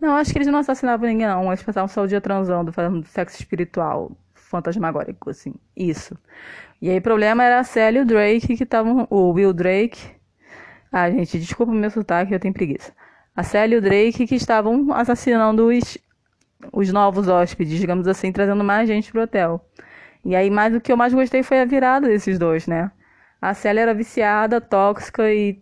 Não, 0.00 0.16
acho 0.16 0.32
que 0.32 0.38
eles 0.38 0.48
não 0.48 0.58
assassinavam 0.58 1.08
ninguém, 1.08 1.26
não. 1.26 1.46
Eles 1.46 1.62
passavam 1.62 1.88
só 1.88 2.02
o 2.02 2.06
dia 2.06 2.20
transando, 2.20 2.72
fazendo 2.72 3.06
sexo 3.06 3.38
espiritual, 3.38 4.12
fantasmagórico, 4.54 5.30
assim. 5.30 5.54
Isso. 5.76 6.16
E 6.80 6.88
aí 6.90 6.98
o 6.98 7.02
problema 7.02 7.42
era 7.42 7.60
a 7.60 7.64
Sally 7.64 7.98
e 7.98 8.02
o 8.02 8.04
Drake 8.04 8.56
que 8.56 8.62
estavam. 8.62 9.06
O 9.10 9.32
Will 9.32 9.52
Drake. 9.52 10.00
Ah, 10.92 11.10
gente, 11.10 11.38
desculpa 11.38 11.72
o 11.72 11.74
meu 11.74 11.90
sotaque, 11.90 12.32
eu 12.32 12.38
tenho 12.38 12.54
preguiça. 12.54 12.92
A 13.34 13.42
Sally 13.42 13.74
e 13.74 13.78
o 13.78 13.82
Drake 13.82 14.26
que 14.26 14.36
estavam 14.36 14.92
assassinando 14.92 15.66
os, 15.66 15.98
os 16.72 16.92
novos 16.92 17.26
hóspedes, 17.26 17.80
digamos 17.80 18.06
assim, 18.06 18.30
trazendo 18.30 18.62
mais 18.62 18.88
gente 18.88 19.10
pro 19.10 19.22
hotel. 19.22 19.68
E 20.24 20.36
aí, 20.36 20.50
mais 20.50 20.74
o 20.74 20.80
que 20.80 20.92
eu 20.92 20.96
mais 20.96 21.12
gostei 21.12 21.42
foi 21.42 21.60
a 21.60 21.64
virada 21.64 22.06
desses 22.06 22.38
dois, 22.38 22.66
né? 22.66 22.90
A 23.42 23.52
Sally 23.54 23.80
era 23.80 23.92
viciada, 23.92 24.60
tóxica 24.60 25.30
e 25.32 25.60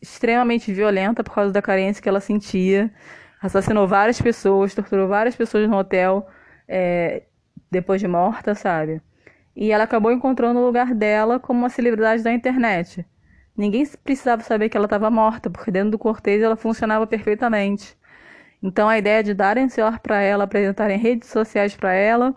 extremamente 0.00 0.72
violenta 0.72 1.22
por 1.22 1.34
causa 1.34 1.52
da 1.52 1.62
carência 1.62 2.02
que 2.02 2.08
ela 2.08 2.20
sentia. 2.20 2.92
Assassinou 3.40 3.86
várias 3.86 4.20
pessoas, 4.20 4.74
torturou 4.74 5.08
várias 5.08 5.36
pessoas 5.36 5.68
no 5.68 5.76
hotel 5.76 6.28
é, 6.68 7.22
depois 7.72 8.00
de 8.00 8.06
morta, 8.06 8.54
sabe? 8.54 9.00
E 9.56 9.72
ela 9.72 9.84
acabou 9.84 10.12
encontrando 10.12 10.60
o 10.60 10.66
lugar 10.66 10.94
dela 10.94 11.40
como 11.40 11.60
uma 11.60 11.68
celebridade 11.68 12.22
da 12.22 12.32
internet, 12.32 13.04
ninguém 13.56 13.86
precisava 14.04 14.42
saber 14.42 14.68
que 14.68 14.76
ela 14.76 14.86
estava 14.86 15.10
morta, 15.10 15.50
porque 15.50 15.70
dentro 15.70 15.90
do 15.90 15.98
cortejo 15.98 16.44
ela 16.44 16.56
funcionava 16.56 17.06
perfeitamente. 17.06 17.96
Então 18.62 18.88
a 18.88 18.98
ideia 18.98 19.22
de 19.22 19.34
darem 19.34 19.68
celular 19.68 19.98
para 20.00 20.20
ela, 20.20 20.44
apresentarem 20.44 20.98
redes 20.98 21.28
sociais 21.28 21.74
para 21.74 21.92
ela, 21.92 22.34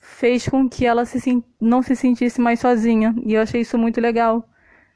fez 0.00 0.48
com 0.48 0.68
que 0.68 0.86
ela 0.86 1.04
se, 1.04 1.44
não 1.60 1.82
se 1.82 1.96
sentisse 1.96 2.40
mais 2.40 2.60
sozinha. 2.60 3.14
E 3.24 3.34
eu 3.34 3.42
achei 3.42 3.62
isso 3.62 3.76
muito 3.76 4.00
legal. 4.00 4.48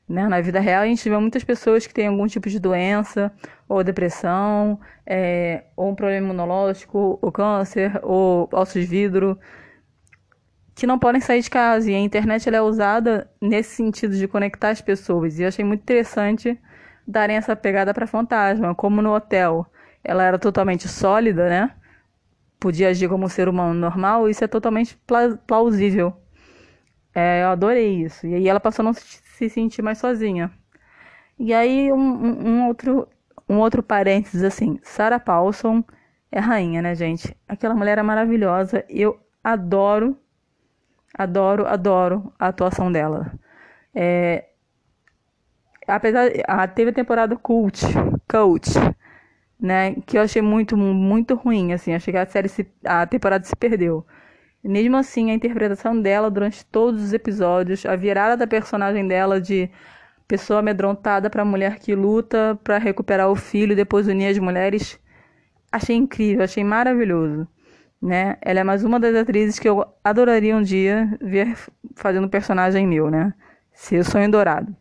Né? 0.09 0.27
Na 0.29 0.41
vida 0.41 0.61
real, 0.61 0.83
a 0.83 0.87
gente 0.87 1.09
vê 1.09 1.17
muitas 1.19 1.45
pessoas 1.45 1.87
que 1.87 1.95
têm 1.95 2.09
algum 2.09 2.27
tipo 2.27 2.49
de 2.49 2.59
doença, 2.61 3.33
ou 3.69 3.83
depressão, 3.83 4.79
é, 5.07 5.65
ou 5.77 5.91
um 5.91 5.95
problema 5.95 6.27
imunológico, 6.27 7.19
ou 7.21 7.33
câncer, 7.33 7.99
ou 8.03 8.49
ossos 8.53 8.83
de 8.83 8.87
vidro, 8.87 9.39
que 10.75 10.87
não 10.87 10.99
podem 10.99 11.21
sair 11.21 11.43
de 11.43 11.51
casa. 11.51 11.91
E 11.91 11.95
a 11.95 11.99
internet 11.99 12.49
é 12.49 12.63
usada 12.63 13.31
nesse 13.41 13.75
sentido 13.77 14.17
de 14.17 14.29
conectar 14.29 14.71
as 14.71 14.81
pessoas. 14.81 15.39
E 15.39 15.43
eu 15.43 15.49
achei 15.49 15.65
muito 15.65 15.83
interessante 15.83 16.59
darem 17.07 17.37
essa 17.37 17.57
pegada 17.57 17.93
para 17.93 18.07
fantasma, 18.07 18.75
como 18.75 19.03
no 19.03 19.15
hotel 19.15 19.67
ela 20.05 20.25
era 20.25 20.39
totalmente 20.39 20.89
sólida, 20.89 21.49
né? 21.49 21.75
Podia 22.59 22.89
agir 22.89 23.09
como 23.09 23.27
um 23.27 23.29
ser 23.29 23.49
humano 23.49 23.75
normal, 23.75 24.29
isso 24.29 24.45
é 24.45 24.49
totalmente 24.49 24.99
plausível. 25.47 26.13
É, 27.15 27.43
eu 27.43 27.49
adorei 27.49 28.03
isso. 28.05 28.27
E 28.27 28.35
aí 28.35 28.49
ela 28.49 28.61
passou 28.61 28.83
a 28.83 28.87
não 28.87 28.93
se 28.95 29.49
sentir 29.49 29.83
mais 29.83 29.99
sozinha. 29.99 30.51
E 31.39 31.53
aí 31.53 31.93
um, 31.93 31.99
um 31.99 32.67
outro 32.69 33.09
um 33.49 33.59
outro 33.59 33.83
parênteses 33.83 34.43
assim, 34.43 34.79
Sarah 34.83 35.21
Paulson 35.21 35.85
é 36.31 36.41
rainha, 36.41 36.81
né, 36.81 36.95
gente? 36.95 37.37
Aquela 37.47 37.75
mulher 37.75 37.99
é 37.99 38.03
maravilhosa. 38.03 38.85
Eu 38.89 39.21
adoro, 39.45 40.17
adoro, 41.17 41.67
adoro 41.67 42.33
a 42.39 42.49
atuação 42.49 42.91
dela. 42.91 43.33
É, 43.95 44.45
apesar, 45.87 46.31
a, 46.47 46.67
teve 46.69 46.91
a 46.91 46.95
temporada 46.95 47.37
Cult, 47.37 47.83
Cult, 48.29 48.69
né? 49.61 49.95
Que 50.07 50.19
eu 50.19 50.23
achei 50.23 50.43
muito, 50.43 50.77
muito 50.77 51.35
ruim, 51.35 51.73
assim. 51.73 51.95
Achei 51.95 52.13
que 52.13 52.19
a 52.19 52.27
série, 52.27 52.49
se, 52.49 52.67
a 52.85 53.07
temporada 53.07 53.45
se 53.45 53.55
perdeu. 53.57 54.07
Mesmo 54.65 54.97
assim, 54.97 55.31
a 55.31 55.35
interpretação 55.35 56.01
dela 56.01 56.31
durante 56.31 56.65
todos 56.67 57.03
os 57.03 57.13
episódios, 57.13 57.85
a 57.87 57.97
virada 57.97 58.37
da 58.37 58.47
personagem 58.47 59.07
dela 59.09 59.41
de 59.41 59.69
pessoa 60.29 60.61
amedrontada 60.61 61.29
para 61.29 61.45
mulher 61.45 61.79
que 61.79 61.95
luta 61.95 62.59
para 62.65 62.79
recuperar 62.79 63.29
o 63.31 63.37
filho 63.37 63.77
depois 63.77 64.07
unir 64.09 64.29
as 64.29 64.39
mulheres, 64.39 64.99
achei 65.71 65.97
incrível, 65.97 66.45
achei 66.45 66.65
maravilhoso. 66.65 67.47
Né? 68.03 68.37
Ela 68.41 68.61
é 68.61 68.65
mais 68.65 68.83
uma 68.83 68.99
das 68.99 69.15
atrizes 69.15 69.61
que 69.61 69.69
eu 69.69 69.87
adoraria 70.03 70.57
um 70.57 70.63
dia 70.63 71.17
ver 71.21 71.57
fazendo 71.95 72.29
personagem 72.29 72.85
meu, 72.87 73.09
né? 73.09 73.33
Ser 73.73 74.05
sonho 74.05 74.29
dourado. 74.29 74.75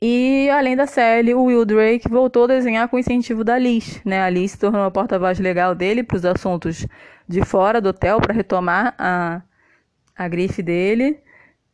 E 0.00 0.50
além 0.50 0.76
da 0.76 0.86
série, 0.86 1.32
o 1.32 1.44
Will 1.44 1.64
Drake 1.64 2.08
voltou 2.08 2.44
a 2.44 2.48
desenhar 2.48 2.88
com 2.88 2.98
incentivo 2.98 3.42
da 3.42 3.58
Liz, 3.58 4.00
né? 4.04 4.22
A 4.22 4.28
Liz 4.28 4.52
se 4.52 4.58
tornou 4.58 4.82
a 4.82 4.90
porta-voz 4.90 5.38
legal 5.38 5.74
dele 5.74 6.02
para 6.02 6.16
os 6.16 6.24
assuntos 6.24 6.86
de 7.26 7.44
fora 7.44 7.80
do 7.80 7.88
hotel 7.88 8.20
para 8.20 8.34
retomar 8.34 8.94
a, 8.98 9.40
a 10.14 10.28
grife 10.28 10.62
dele. 10.62 11.18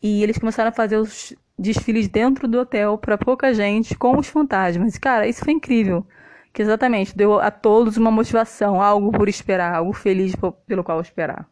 E 0.01 0.23
eles 0.23 0.39
começaram 0.39 0.69
a 0.69 0.73
fazer 0.73 0.97
os 0.99 1.35
desfiles 1.59 2.09
dentro 2.09 2.47
do 2.47 2.61
hotel 2.61 2.97
para 2.99 3.19
pouca 3.19 3.53
gente 3.53 3.95
com 3.97 4.17
os 4.19 4.29
fantasmas. 4.29 4.99
Cara, 4.99 5.27
isso 5.27 5.45
foi 5.45 5.55
incrível. 5.55 6.07
Que 6.53 6.63
exatamente 6.63 7.17
deu 7.17 7.41
a 7.41 7.51
todos 7.51 7.97
uma 7.97 8.11
motivação, 8.11 8.83
algo 8.83 9.11
por 9.11 9.29
esperar, 9.29 9.75
algo 9.75 9.93
feliz 9.93 10.35
pelo 10.67 10.85
qual 10.85 11.01
esperar. 11.01 11.49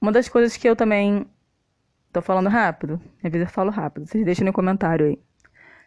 Uma 0.00 0.12
das 0.12 0.28
coisas 0.28 0.56
que 0.56 0.68
eu 0.68 0.76
também 0.76 1.26
Tô 2.12 2.20
falando 2.20 2.48
rápido? 2.48 3.00
Às 3.22 3.30
vezes 3.30 3.46
eu 3.46 3.54
falo 3.54 3.70
rápido. 3.70 4.06
Vocês 4.06 4.24
deixem 4.24 4.44
no 4.44 4.52
comentário 4.52 5.06
aí. 5.06 5.18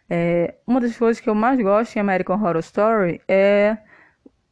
É, 0.09 0.55
uma 0.65 0.79
das 0.79 0.97
coisas 0.97 1.21
que 1.21 1.29
eu 1.29 1.35
mais 1.35 1.61
gosto 1.61 1.95
em 1.95 1.99
American 1.99 2.37
Horror 2.37 2.59
Story 2.59 3.21
é 3.27 3.77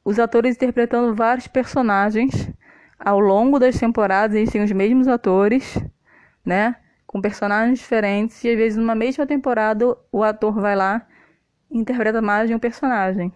os 0.04 0.20
atores 0.20 0.56
interpretando 0.56 1.16
vários 1.16 1.48
personagens 1.48 2.52
ao 3.00 3.20
longo 3.20 3.58
das 3.58 3.80
temporadas. 3.80 4.36
Eles 4.36 4.52
têm 4.52 4.64
os 4.64 4.72
mesmos 4.74 5.08
atores, 5.08 5.78
né? 6.46 6.76
Com 7.08 7.22
personagens 7.22 7.80
diferentes. 7.80 8.44
E 8.44 8.50
às 8.50 8.58
vezes 8.58 8.78
numa 8.78 8.96
mesma 8.96 9.26
temporada 9.26 9.98
o 10.12 10.24
ator 10.24 10.60
vai 10.60 10.76
lá 10.76 11.08
interpreta 11.72 12.22
mais 12.22 12.50
de 12.50 12.56
um 12.56 12.60
personagem, 12.60 13.32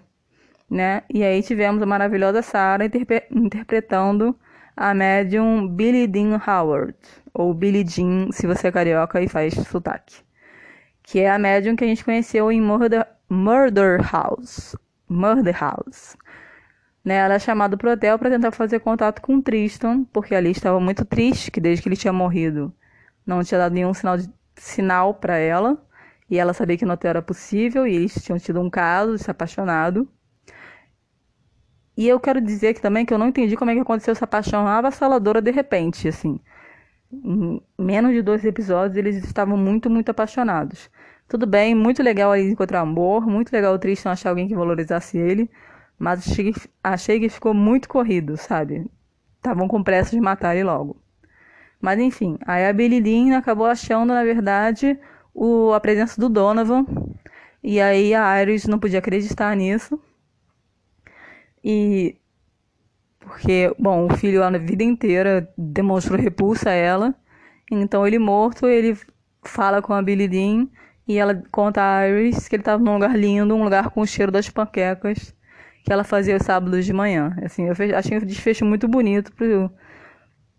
né? 0.70 1.04
E 1.10 1.24
aí 1.24 1.42
tivemos 1.42 1.82
a 1.82 1.86
maravilhosa 1.86 2.42
Sarah 2.42 2.86
interpretando 3.32 4.38
a 4.76 4.94
médium 4.94 5.68
Billie 5.68 6.08
Dean 6.08 6.40
Howard, 6.46 6.96
ou 7.34 7.54
Billie 7.54 7.88
Jean, 7.88 8.32
se 8.32 8.46
você 8.46 8.68
é 8.68 8.72
carioca 8.72 9.22
e 9.22 9.28
faz 9.28 9.54
sotaque, 9.54 10.22
que 11.02 11.20
é 11.20 11.30
a 11.30 11.40
médium 11.40 11.76
que 11.76 11.84
a 11.84 11.88
gente 11.88 12.04
conheceu 12.04 12.52
em 12.52 12.62
Murder, 12.62 13.08
Murder 13.30 14.02
House. 14.12 14.76
Murder 15.08 15.58
House. 15.58 16.18
Né, 17.04 17.18
ela 17.18 17.36
é 17.36 17.40
chamada 17.40 17.78
para 17.78 17.90
o 17.90 17.94
hotel 17.94 18.18
para 18.18 18.32
tentar 18.32 18.52
fazer 18.52 18.80
contato 18.80 19.22
com 19.22 19.40
Tristan, 19.40 20.04
porque 20.06 20.34
ali 20.34 20.50
estava 20.50 20.80
muito 20.80 21.06
triste, 21.06 21.52
que 21.52 21.62
desde 21.62 21.84
que 21.84 21.88
ele 21.88 21.96
tinha 21.96 22.12
morrido 22.12 22.74
não 23.26 23.44
tinha 23.44 23.60
dado 23.60 23.74
nenhum 23.74 23.94
sinal 23.94 24.18
sinal 24.56 25.14
para 25.14 25.38
ela, 25.38 25.78
e 26.30 26.38
ela 26.38 26.54
sabia 26.54 26.78
que 26.78 26.86
no 26.86 26.94
hotel 26.94 27.10
era 27.10 27.22
possível, 27.22 27.88
e 27.88 27.96
eles 27.96 28.14
tinham 28.24 28.40
tido 28.40 28.62
um 28.62 28.70
caso 28.70 29.18
se 29.18 29.30
apaixonado. 29.30 30.08
E 31.98 32.08
eu 32.08 32.20
quero 32.20 32.42
dizer 32.42 32.70
aqui 32.70 32.82
também 32.82 33.06
que 33.06 33.14
eu 33.14 33.18
não 33.18 33.28
entendi 33.30 33.56
como 33.56 33.72
é 33.72 33.74
que 33.74 33.80
aconteceu 33.80 34.12
essa 34.12 34.28
paixão 34.28 34.68
avassaladora 34.68 35.42
de 35.42 35.52
repente, 35.52 36.08
assim. 36.08 36.40
Em 37.12 37.62
menos 37.78 38.12
de 38.14 38.22
dois 38.22 38.44
episódios 38.44 38.98
eles 38.98 39.24
estavam 39.24 39.58
muito, 39.58 39.90
muito 39.90 40.10
apaixonados. 40.10 40.90
Tudo 41.28 41.48
bem, 41.48 41.74
muito 41.74 42.04
legal 42.04 42.36
ele 42.36 42.52
encontrar 42.52 42.82
amor, 42.82 43.26
muito 43.26 43.52
legal 43.52 43.74
o 43.74 43.80
Tristan 43.80 44.12
achar 44.12 44.30
alguém 44.30 44.48
que 44.48 44.56
valorizasse 44.56 45.18
ele, 45.18 45.50
mas 45.98 46.28
achei, 46.28 46.54
achei 46.84 47.20
que 47.20 47.30
ficou 47.30 47.54
muito 47.54 47.88
corrido, 47.88 48.38
sabe? 48.38 48.86
Estavam 49.38 49.68
com 49.68 49.82
pressa 49.84 50.12
de 50.12 50.20
matar 50.22 50.56
ele 50.56 50.66
logo. 50.66 50.98
Mas 51.82 52.00
enfim, 52.00 52.38
aí 52.46 52.66
a 52.66 52.72
Lynn 52.72 53.34
acabou 53.36 53.68
achando, 53.68 54.14
na 54.14 54.24
verdade, 54.24 55.00
o, 55.36 55.74
a 55.74 55.80
presença 55.80 56.20
do 56.20 56.30
Donovan. 56.30 56.86
E 57.62 57.82
aí 57.82 58.16
a 58.16 58.42
Iris 58.42 58.66
não 58.66 58.80
podia 58.80 59.00
acreditar 59.00 59.56
nisso. 59.56 60.00
E 61.64 62.16
porque, 63.20 63.74
bom, 63.78 64.06
o 64.06 64.16
filho 64.16 64.44
a 64.44 64.50
vida 64.52 64.84
inteira 64.84 65.52
demonstrou 65.58 66.18
repulsa 66.20 66.70
a 66.70 66.74
ela. 66.74 67.14
Então 67.70 68.08
ele 68.08 68.20
morto, 68.20 68.68
ele 68.68 68.98
fala 69.44 69.82
com 69.82 69.94
a 69.94 70.02
Billy 70.02 70.28
Dean 70.28 70.68
e 71.08 71.18
ela 71.18 71.44
conta 71.52 71.82
a 71.82 72.08
Iris 72.08 72.48
que 72.48 72.56
ele 72.56 72.62
estava 72.62 72.82
num 72.82 72.94
lugar 72.94 73.18
lindo, 73.18 73.56
um 73.56 73.64
lugar 73.64 73.90
com 73.90 74.02
o 74.02 74.08
cheiro 74.08 74.32
das 74.32 74.50
panquecas 74.50 75.36
que 75.84 75.94
ela 75.94 76.04
fazia 76.04 76.36
os 76.36 76.44
sábados 76.44 76.84
de 76.84 76.92
manhã. 76.92 77.36
Assim, 77.44 77.68
eu 77.68 77.74
achei 77.96 78.18
um 78.18 78.26
desfecho 78.26 78.66
muito 78.66 78.88
bonito 78.88 79.32
pro, 79.34 79.72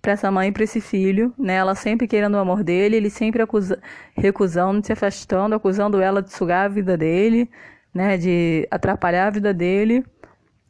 pra 0.07 0.13
essa 0.13 0.31
mãe 0.31 0.53
pra 0.53 0.63
esse 0.63 0.81
filho, 0.81 1.35
né? 1.37 1.55
Ela 1.55 1.75
sempre 1.75 2.07
querendo 2.07 2.35
o 2.35 2.39
amor 2.39 2.63
dele, 2.63 2.95
ele 2.95 3.11
sempre 3.11 3.43
acusa, 3.43 3.83
recusando, 4.17 4.87
se 4.87 4.93
afastando, 4.93 5.53
acusando 5.57 6.01
ela 6.01 6.23
de 6.23 6.33
sugar 6.33 6.67
a 6.67 6.69
vida 6.69 6.97
dele, 6.97 7.51
né? 7.93 8.17
De 8.17 8.69
atrapalhar 8.71 9.27
a 9.27 9.31
vida 9.31 9.53
dele. 9.53 10.05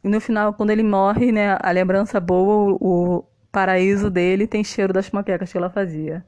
E 0.03 0.09
no 0.09 0.19
final, 0.19 0.55
quando 0.55 0.71
ele 0.71 0.81
morre, 0.81 1.31
né, 1.31 1.55
a 1.61 1.69
lembrança 1.69 2.19
boa, 2.19 2.75
o, 2.81 3.17
o 3.17 3.23
paraíso 3.51 4.09
dele 4.09 4.47
tem 4.47 4.63
cheiro 4.63 4.91
das 4.91 5.07
panquecas 5.07 5.51
que 5.51 5.57
ela 5.57 5.69
fazia. 5.69 6.25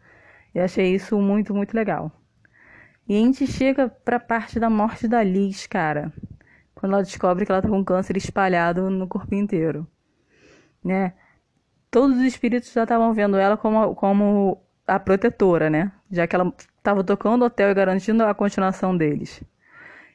E 0.54 0.60
achei 0.60 0.94
isso 0.94 1.20
muito, 1.20 1.52
muito 1.52 1.74
legal. 1.74 2.12
E 3.08 3.16
a 3.16 3.18
gente 3.18 3.48
chega 3.48 3.90
pra 3.90 4.20
parte 4.20 4.60
da 4.60 4.70
morte 4.70 5.08
da 5.08 5.24
Liz, 5.24 5.66
cara. 5.66 6.14
Quando 6.76 6.94
ela 6.94 7.02
descobre 7.02 7.44
que 7.44 7.52
ela 7.52 7.62
tá 7.62 7.70
com 7.70 7.84
câncer 7.84 8.18
espalhado 8.18 8.88
no 8.92 9.08
corpo 9.08 9.34
inteiro. 9.34 9.88
Né? 10.84 11.14
Todos 11.92 12.18
os 12.18 12.24
espíritos 12.24 12.72
já 12.72 12.84
estavam 12.84 13.14
vendo 13.14 13.38
ela 13.38 13.58
como, 13.58 13.96
como 13.96 14.62
a 14.86 15.00
protetora, 15.00 15.70
né? 15.70 15.92
Já 16.12 16.28
que 16.28 16.36
ela 16.36 16.54
estava 16.78 17.04
tocando 17.04 17.44
o 17.44 17.46
hotel 17.46 17.70
e 17.70 17.74
garantindo 17.74 18.24
a 18.24 18.34
continuação 18.34 18.96
deles. 18.96 19.44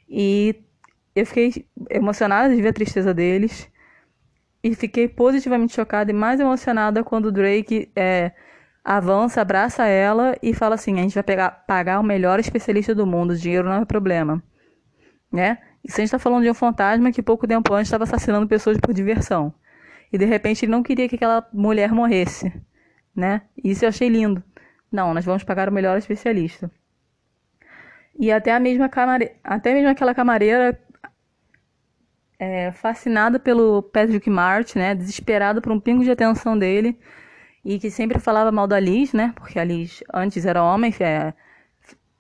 E 0.09 0.54
eu 1.14 1.26
fiquei 1.26 1.66
emocionada 1.90 2.54
de 2.54 2.61
ver 2.61 2.69
a 2.69 2.73
tristeza 2.73 3.14
deles. 3.14 3.69
E 4.62 4.75
fiquei 4.75 5.09
positivamente 5.09 5.75
chocada 5.75 6.11
e 6.11 6.14
mais 6.14 6.40
emocionada 6.40 7.04
quando 7.04 7.26
o 7.26 7.33
Drake 7.33 7.90
é, 7.95 8.33
avança, 8.83 9.40
abraça 9.40 9.87
ela 9.87 10.37
e 10.43 10.54
fala 10.54 10.75
assim: 10.75 10.99
a 10.99 11.02
gente 11.02 11.14
vai 11.14 11.23
pegar, 11.23 11.50
pagar 11.66 12.00
o 12.00 12.02
melhor 12.02 12.40
especialista 12.40 12.95
do 12.95 13.07
mundo, 13.07 13.37
dinheiro 13.37 13.69
não 13.69 13.83
é 13.83 13.85
problema. 13.85 14.43
Né? 15.31 15.59
E 15.85 15.90
se 15.90 16.00
a 16.00 16.02
gente 16.02 16.09
está 16.09 16.19
falando 16.19 16.45
de 16.45 16.50
um 16.50 16.54
fantasma 16.54 17.12
que 17.12 17.23
pouco 17.23 17.47
tempo 17.47 17.75
antes 17.75 17.88
estava 17.88 18.04
assassinando 18.04 18.47
pessoas 18.47 18.78
por 18.78 18.95
diversão. 18.95 19.52
E 20.14 20.18
de 20.18 20.25
repente 20.26 20.64
ele 20.64 20.71
não 20.71 20.80
queria 20.80 21.09
que 21.09 21.16
aquela 21.16 21.44
mulher 21.52 21.90
morresse. 21.90 22.52
Né? 23.16 23.42
Isso 23.64 23.85
eu 23.85 23.88
achei 23.88 24.09
lindo. 24.09 24.40
Não, 24.90 25.12
nós 25.12 25.25
vamos 25.25 25.42
pagar 25.42 25.68
o 25.68 25.73
melhor 25.73 25.99
especialista. 25.99 26.71
E 28.16 28.30
até 28.30 28.54
a 28.54 28.61
mesma 28.61 28.88
camare... 28.88 29.33
até 29.42 29.75
mesmo 29.75 29.88
aquela 29.88 30.14
camareira 30.14 30.80
é, 32.38 32.71
fascinada 32.71 33.40
pelo 33.40 33.83
Patrick 33.83 34.30
Martin, 34.30 34.78
né? 34.78 34.94
Desesperada 34.94 35.61
por 35.61 35.73
um 35.73 35.80
pingo 35.80 36.04
de 36.04 36.12
atenção 36.12 36.56
dele. 36.56 36.97
E 37.64 37.80
que 37.80 37.90
sempre 37.90 38.21
falava 38.21 38.52
mal 38.52 38.68
da 38.68 38.78
Liz, 38.78 39.12
né? 39.12 39.33
Porque 39.35 39.59
a 39.59 39.64
Liz 39.64 40.04
antes 40.14 40.47
era 40.47 40.62
homem, 40.62 40.94
é, 41.00 41.35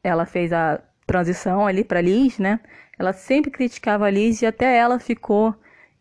ela 0.02 0.26
fez 0.26 0.52
a 0.52 0.82
transição 1.06 1.64
ali 1.64 1.84
para 1.84 2.00
Liz, 2.00 2.40
né? 2.40 2.58
Ela 2.98 3.12
sempre 3.12 3.52
criticava 3.52 4.06
a 4.06 4.10
Liz 4.10 4.42
e 4.42 4.46
até 4.46 4.76
ela 4.76 4.98
ficou 4.98 5.54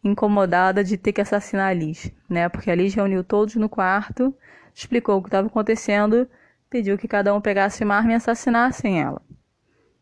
incomodada 0.03 0.83
de 0.83 0.97
ter 0.97 1.13
que 1.13 1.21
assassinar 1.21 1.69
a 1.69 1.73
Liz, 1.73 2.11
né? 2.29 2.49
Porque 2.49 2.69
a 2.69 2.75
Liz 2.75 2.93
reuniu 2.93 3.23
todos 3.23 3.55
no 3.55 3.69
quarto, 3.69 4.35
explicou 4.73 5.17
o 5.17 5.21
que 5.21 5.29
estava 5.29 5.47
acontecendo, 5.47 6.27
pediu 6.69 6.97
que 6.97 7.07
cada 7.07 7.33
um 7.33 7.41
pegasse 7.41 7.83
uma 7.83 7.95
arma 7.95 8.13
e 8.13 8.15
assassinassem 8.15 9.01
ela 9.01 9.21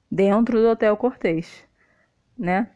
dentro 0.09 0.59
do 0.59 0.69
Hotel 0.69 0.95
Cortez, 0.97 1.65
né? 2.37 2.69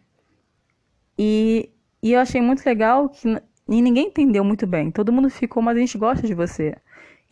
E, 1.17 1.70
e 2.01 2.13
eu 2.13 2.20
achei 2.20 2.41
muito 2.41 2.65
legal 2.65 3.10
que 3.10 3.41
e 3.67 3.82
ninguém 3.82 4.08
entendeu 4.08 4.44
muito 4.44 4.67
bem. 4.67 4.91
Todo 4.91 5.12
mundo 5.12 5.29
ficou, 5.29 5.62
mas 5.62 5.75
a 5.75 5.79
gente 5.79 5.98
gosta 5.98 6.25
de 6.27 6.34
você. 6.36 6.75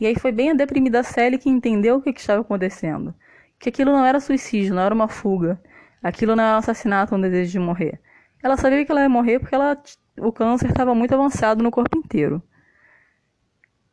E 0.00 0.06
aí 0.06 0.18
foi 0.18 0.32
bem 0.32 0.50
a 0.50 0.54
deprimida 0.54 1.02
Sally 1.02 1.38
que 1.38 1.48
entendeu 1.48 1.96
o 1.96 2.02
que, 2.02 2.12
que 2.12 2.20
estava 2.20 2.40
acontecendo. 2.40 3.14
Que 3.58 3.68
aquilo 3.68 3.92
não 3.92 4.04
era 4.04 4.18
suicídio, 4.18 4.74
não 4.74 4.82
era 4.82 4.94
uma 4.94 5.06
fuga. 5.06 5.60
Aquilo 6.02 6.34
não 6.34 6.42
era 6.42 6.56
um 6.56 6.58
assassinato, 6.58 7.14
um 7.14 7.20
desejo 7.20 7.52
de 7.52 7.58
morrer. 7.60 8.00
Ela 8.44 8.58
sabia 8.58 8.84
que 8.84 8.92
ela 8.92 9.00
ia 9.00 9.08
morrer 9.08 9.38
porque 9.38 9.54
ela, 9.54 9.74
o 10.18 10.30
câncer 10.30 10.68
estava 10.68 10.94
muito 10.94 11.14
avançado 11.14 11.62
no 11.62 11.70
corpo 11.70 11.96
inteiro. 11.96 12.42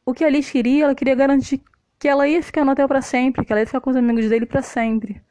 O 0.05 0.13
que 0.13 0.25
a 0.25 0.29
Liz 0.29 0.51
queria, 0.51 0.83
ela 0.83 0.93
queria 0.93 1.15
garantir 1.15 1.63
que 1.97 2.05
ela 2.05 2.27
ia 2.27 2.43
ficar 2.43 2.65
no 2.65 2.73
hotel 2.73 2.85
para 2.85 3.01
sempre, 3.01 3.45
que 3.45 3.53
ela 3.53 3.61
ia 3.61 3.65
ficar 3.65 3.79
com 3.79 3.91
os 3.91 3.95
amigos 3.95 4.27
dele 4.27 4.45
para 4.45 4.61
sempre. 4.61 5.21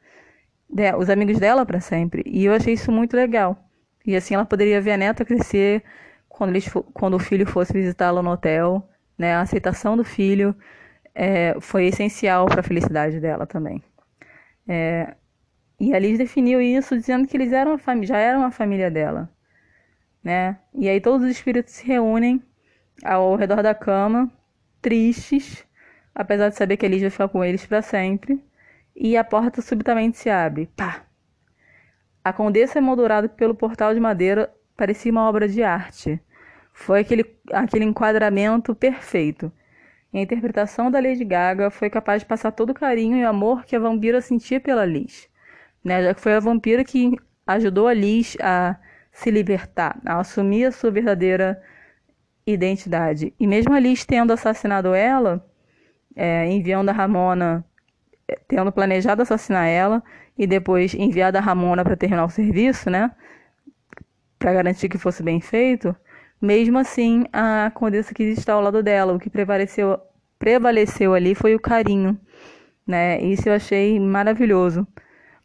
De, 0.67 0.91
os 0.95 1.07
amigos 1.07 1.37
dela 1.37 1.63
para 1.63 1.79
sempre. 1.79 2.23
E 2.25 2.45
eu 2.45 2.53
achei 2.53 2.73
isso 2.73 2.91
muito 2.91 3.15
legal. 3.15 3.63
E 4.03 4.15
assim 4.15 4.33
ela 4.33 4.43
poderia 4.43 4.81
ver 4.81 4.93
a 4.93 4.97
neta 4.97 5.23
crescer 5.23 5.83
quando, 6.27 6.49
eles, 6.49 6.67
quando 6.91 7.13
o 7.13 7.19
filho 7.19 7.45
fosse 7.45 7.71
visitá-la 7.73 8.23
no 8.23 8.31
hotel. 8.31 8.89
Né? 9.19 9.35
A 9.35 9.41
aceitação 9.41 9.95
do 9.95 10.03
filho 10.03 10.55
é, 11.13 11.55
foi 11.61 11.85
essencial 11.85 12.47
para 12.47 12.61
a 12.61 12.63
felicidade 12.63 13.19
dela 13.19 13.45
também. 13.45 13.83
É, 14.67 15.15
e 15.81 15.95
a 15.95 15.99
Liz 15.99 16.19
definiu 16.19 16.61
isso 16.61 16.95
dizendo 16.95 17.27
que 17.27 17.35
eles 17.35 17.51
eram 17.51 17.75
já 18.03 18.15
eram 18.15 18.43
a 18.45 18.51
família 18.51 18.91
dela, 18.91 19.27
né? 20.23 20.59
E 20.75 20.87
aí 20.87 21.01
todos 21.01 21.25
os 21.25 21.31
espíritos 21.31 21.73
se 21.73 21.87
reúnem 21.87 22.39
ao 23.03 23.35
redor 23.35 23.63
da 23.63 23.73
cama, 23.73 24.31
tristes, 24.79 25.65
apesar 26.13 26.49
de 26.49 26.55
saber 26.55 26.77
que 26.77 26.85
a 26.85 26.89
Liz 26.89 27.01
vai 27.01 27.09
ficar 27.09 27.27
com 27.29 27.43
eles 27.43 27.65
para 27.65 27.81
sempre. 27.81 28.45
E 28.95 29.17
a 29.17 29.23
porta 29.23 29.59
subitamente 29.59 30.19
se 30.19 30.29
abre. 30.29 30.67
Pá! 30.75 31.03
A 32.23 32.31
condessa 32.31 32.77
emoldurada 32.77 33.27
pelo 33.27 33.55
portal 33.55 33.91
de 33.91 33.99
madeira 33.99 34.53
parecia 34.77 35.11
uma 35.11 35.27
obra 35.27 35.47
de 35.47 35.63
arte. 35.63 36.21
Foi 36.71 36.99
aquele, 36.99 37.25
aquele 37.51 37.85
enquadramento 37.85 38.75
perfeito. 38.75 39.51
E 40.13 40.19
a 40.19 40.21
interpretação 40.21 40.91
da 40.91 40.99
Lady 40.99 41.25
Gaga 41.25 41.71
foi 41.71 41.89
capaz 41.89 42.21
de 42.21 42.27
passar 42.27 42.51
todo 42.51 42.69
o 42.69 42.75
carinho 42.75 43.17
e 43.17 43.23
amor 43.23 43.65
que 43.65 43.75
a 43.75 43.79
vampira 43.79 44.21
sentia 44.21 44.59
pela 44.59 44.85
Liz 44.85 45.30
né? 45.83 46.03
Já 46.03 46.13
que 46.13 46.21
foi 46.21 46.33
a 46.33 46.39
vampira 46.39 46.83
que 46.83 47.17
ajudou 47.45 47.87
a 47.87 47.93
Liz 47.93 48.37
a 48.41 48.77
se 49.11 49.29
libertar, 49.29 49.99
a 50.05 50.19
assumir 50.19 50.65
a 50.65 50.71
sua 50.71 50.91
verdadeira 50.91 51.61
identidade. 52.45 53.33
E 53.39 53.45
mesmo 53.47 53.73
a 53.73 53.79
Liz 53.79 54.05
tendo 54.05 54.31
assassinado 54.31 54.93
ela, 54.93 55.45
é, 56.15 56.49
enviando 56.49 56.89
a 56.89 56.93
Ramona, 56.93 57.65
é, 58.27 58.39
tendo 58.47 58.71
planejado 58.71 59.21
assassinar 59.21 59.67
ela 59.67 60.03
e 60.37 60.47
depois 60.47 60.93
enviado 60.93 61.37
a 61.37 61.41
Ramona 61.41 61.83
para 61.83 61.95
terminar 61.95 62.25
o 62.25 62.29
serviço, 62.29 62.89
né? 62.89 63.11
Para 64.39 64.53
garantir 64.53 64.89
que 64.89 64.97
fosse 64.97 65.21
bem 65.21 65.41
feito. 65.41 65.95
Mesmo 66.41 66.79
assim, 66.79 67.25
a 67.31 67.71
Condessa 67.73 68.13
quis 68.13 68.37
estar 68.37 68.53
ao 68.53 68.61
lado 68.61 68.81
dela. 68.81 69.13
O 69.13 69.19
que 69.19 69.29
prevaleceu, 69.29 69.99
prevaleceu 70.39 71.13
ali 71.13 71.35
foi 71.35 71.53
o 71.53 71.59
carinho, 71.59 72.19
né? 72.87 73.21
Isso 73.21 73.47
eu 73.49 73.53
achei 73.53 73.99
maravilhoso 73.99 74.87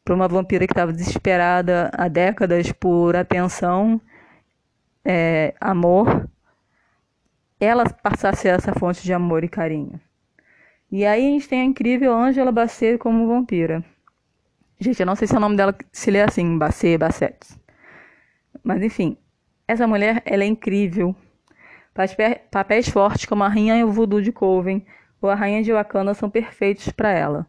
para 0.07 0.15
uma 0.15 0.29
vampira 0.29 0.69
que 0.69 0.73
estava 0.73 0.93
desesperada 0.93 1.91
há 1.93 2.07
décadas 2.07 2.71
por 2.71 3.17
atenção, 3.17 4.01
é, 5.05 5.53
amor, 5.61 6.31
ela 7.59 7.85
passasse 7.91 8.47
essa 8.47 8.73
fonte 8.73 9.03
de 9.03 9.13
amor 9.13 9.43
e 9.43 9.49
carinho. 9.49 10.01
E 10.93 11.05
aí 11.05 11.27
a 11.27 11.31
gente 11.31 11.49
tem 11.49 11.61
a 11.61 11.65
incrível 11.65 12.15
Angela 12.15 12.53
Bassett 12.53 12.99
como 12.99 13.27
vampira. 13.27 13.85
Gente, 14.79 15.01
eu 15.01 15.07
não 15.07 15.17
sei 15.17 15.27
se 15.27 15.35
é 15.35 15.39
o 15.39 15.41
nome 15.41 15.57
dela 15.57 15.77
se 15.91 16.09
lê 16.09 16.23
assim, 16.23 16.57
Bassett, 16.57 16.99
Bassett. 16.99 17.39
Mas 18.63 18.81
enfim, 18.85 19.17
essa 19.67 19.89
mulher, 19.89 20.23
ela 20.25 20.45
é 20.45 20.47
incrível. 20.47 21.17
Papéis 22.53 22.89
fortes 22.89 23.25
como 23.25 23.43
a 23.43 23.49
Rainha 23.49 23.85
Voodoo 23.85 24.23
de 24.23 24.31
Coven 24.31 24.87
ou 25.21 25.29
a 25.29 25.35
Rainha 25.35 25.65
de 25.65 25.73
Wakanda 25.73 26.15
são 26.15 26.31
perfeitos 26.31 26.91
para 26.91 27.11
ela. 27.11 27.45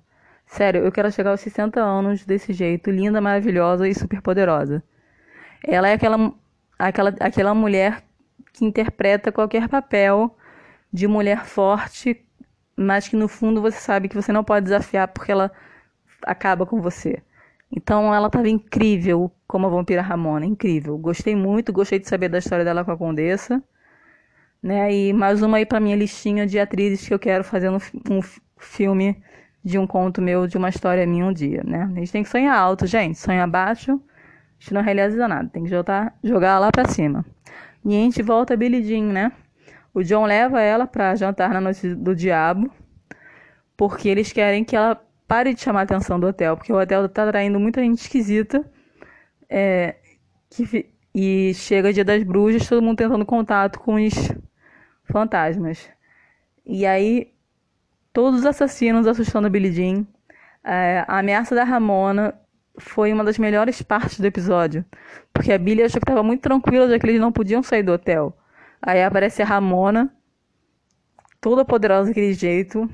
Sério, 0.47 0.83
eu 0.83 0.91
quero 0.91 1.11
chegar 1.11 1.31
aos 1.31 1.41
60 1.41 1.79
anos 1.79 2.25
desse 2.25 2.53
jeito, 2.53 2.89
linda, 2.89 3.19
maravilhosa 3.19 3.87
e 3.87 3.93
super 3.93 4.21
poderosa. 4.21 4.81
Ela 5.63 5.89
é 5.89 5.93
aquela, 5.93 6.33
aquela, 6.79 7.13
aquela 7.19 7.53
mulher 7.53 8.01
que 8.53 8.65
interpreta 8.65 9.31
qualquer 9.31 9.67
papel 9.67 10.35
de 10.91 11.05
mulher 11.05 11.45
forte, 11.45 12.25
mas 12.75 13.07
que 13.07 13.15
no 13.15 13.27
fundo 13.27 13.61
você 13.61 13.77
sabe 13.77 14.07
que 14.07 14.15
você 14.15 14.31
não 14.31 14.43
pode 14.43 14.63
desafiar 14.63 15.09
porque 15.09 15.31
ela 15.31 15.51
acaba 16.23 16.65
com 16.65 16.81
você. 16.81 17.21
Então 17.71 18.13
ela 18.13 18.27
estava 18.27 18.47
incrível 18.47 19.29
como 19.45 19.67
a 19.67 19.69
vampira 19.69 20.01
Ramona, 20.01 20.45
incrível. 20.45 20.97
Gostei 20.97 21.35
muito, 21.35 21.73
gostei 21.73 21.99
de 21.99 22.07
saber 22.07 22.29
da 22.29 22.37
história 22.39 22.63
dela 22.63 22.85
com 22.85 22.91
a 22.91 22.97
Condessa. 22.97 23.61
Né? 24.63 24.91
E 24.93 25.13
mais 25.13 25.41
uma 25.41 25.57
aí 25.57 25.65
para 25.65 25.79
minha 25.79 25.95
listinha 25.95 26.47
de 26.47 26.57
atrizes 26.57 27.05
que 27.05 27.13
eu 27.13 27.19
quero 27.19 27.43
fazer 27.43 27.69
um, 27.69 27.77
um 28.09 28.21
filme 28.57 29.21
de 29.67 29.77
um 29.77 29.85
conto 29.85 30.21
meu, 30.21 30.47
de 30.47 30.57
uma 30.57 30.69
história 30.69 31.05
minha 31.05 31.25
um 31.25 31.33
dia, 31.33 31.61
né? 31.65 31.89
A 31.93 31.99
gente 31.99 32.11
tem 32.11 32.23
que 32.23 32.29
sonhar 32.29 32.57
alto, 32.57 32.87
gente. 32.87 33.19
Sonhar 33.19 33.45
baixo, 33.49 33.91
a 33.91 33.95
gente 34.59 34.73
não 34.73 34.81
realiza 34.81 35.27
nada. 35.27 35.49
Tem 35.49 35.63
que 35.63 35.69
jogar, 35.69 36.17
jogar 36.23 36.57
lá 36.57 36.71
pra 36.71 36.85
cima. 36.85 37.25
E 37.83 37.89
a 37.89 37.99
gente 37.99 38.23
volta 38.23 38.53
a 38.53 38.57
Billie 38.57 38.81
Jean, 38.81 39.11
né? 39.11 39.31
O 39.93 40.03
John 40.03 40.25
leva 40.25 40.61
ela 40.61 40.87
pra 40.87 41.15
jantar 41.15 41.49
na 41.49 41.59
noite 41.59 41.93
do 41.93 42.15
diabo, 42.15 42.71
porque 43.75 44.07
eles 44.07 44.31
querem 44.31 44.63
que 44.63 44.73
ela 44.73 45.01
pare 45.27 45.53
de 45.53 45.59
chamar 45.59 45.81
a 45.81 45.83
atenção 45.83 46.17
do 46.17 46.27
hotel, 46.27 46.55
porque 46.55 46.71
o 46.71 46.79
hotel 46.79 47.09
tá 47.09 47.27
traindo 47.27 47.59
muita 47.59 47.81
gente 47.81 47.99
esquisita. 47.99 48.63
É, 49.49 49.95
que, 50.49 50.89
e 51.13 51.53
chega 51.53 51.91
dia 51.91 52.05
das 52.05 52.23
bruxas, 52.23 52.69
todo 52.69 52.81
mundo 52.81 52.97
tentando 52.97 53.25
contato 53.25 53.79
com 53.81 53.95
os 53.95 54.13
fantasmas. 55.11 55.89
E 56.65 56.85
aí 56.85 57.33
todos 58.17 58.39
os 58.39 58.45
assassinos 58.47 59.05
assustando 59.05 59.47
Billie 59.47 59.71
Jean. 59.71 60.03
É, 60.63 61.05
a 61.07 61.19
ameaça 61.19 61.53
da 61.53 61.63
Ramona 61.63 62.33
foi 62.79 63.13
uma 63.13 63.23
das 63.23 63.37
melhores 63.37 63.83
partes 63.83 64.19
do 64.19 64.25
episódio, 64.25 64.83
porque 65.31 65.53
a 65.53 65.57
Billie 65.59 65.83
achou 65.83 66.01
que 66.01 66.03
estava 66.03 66.23
muito 66.23 66.41
tranquila, 66.41 66.89
já 66.89 66.97
que 66.97 67.05
eles 67.05 67.21
não 67.21 67.31
podiam 67.31 67.61
sair 67.61 67.83
do 67.83 67.91
hotel. 67.91 68.35
Aí 68.81 69.03
aparece 69.03 69.43
a 69.43 69.45
Ramona, 69.45 70.11
toda 71.39 71.63
poderosa 71.63 72.07
daquele 72.07 72.33
jeito, 72.33 72.89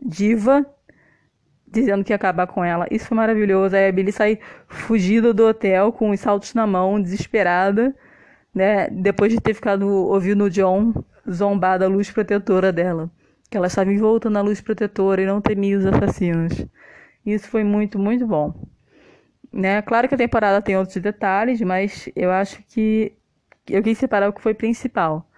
diva, 0.00 0.64
dizendo 1.68 2.02
que 2.02 2.14
ia 2.14 2.16
acabar 2.16 2.46
com 2.46 2.64
ela. 2.64 2.86
Isso 2.90 3.08
foi 3.08 3.16
maravilhoso. 3.18 3.76
Aí 3.76 3.88
a 3.88 3.92
Billie 3.92 4.10
sai 4.10 4.38
fugida 4.68 5.34
do 5.34 5.48
hotel 5.48 5.92
com 5.92 6.12
os 6.12 6.20
saltos 6.20 6.54
na 6.54 6.66
mão, 6.66 6.98
desesperada, 6.98 7.94
né? 8.54 8.88
Depois 8.88 9.30
de 9.30 9.38
ter 9.38 9.52
ficado 9.52 9.86
ouvindo 9.86 10.44
o 10.44 10.50
John 10.50 10.94
zombar 11.30 11.78
da 11.78 11.88
luz 11.88 12.10
protetora 12.10 12.72
dela 12.72 13.10
que 13.50 13.56
ela 13.56 13.66
estava 13.66 13.92
envolta 13.92 14.28
na 14.30 14.40
luz 14.40 14.60
protetora 14.60 15.22
e 15.22 15.26
não 15.26 15.40
temia 15.40 15.78
os 15.78 15.86
assassinos. 15.86 16.66
Isso 17.24 17.48
foi 17.48 17.64
muito, 17.64 17.98
muito 17.98 18.26
bom. 18.26 18.54
Né? 19.52 19.82
Claro 19.82 20.08
que 20.08 20.14
a 20.14 20.18
temporada 20.18 20.62
tem 20.62 20.76
outros 20.76 20.96
detalhes, 20.96 21.60
mas 21.60 22.08
eu 22.14 22.30
acho 22.30 22.62
que 22.64 23.12
eu 23.68 23.82
quis 23.82 23.98
separar 23.98 24.28
o 24.28 24.32
que 24.32 24.40
foi 24.40 24.54
principal. 24.54 25.28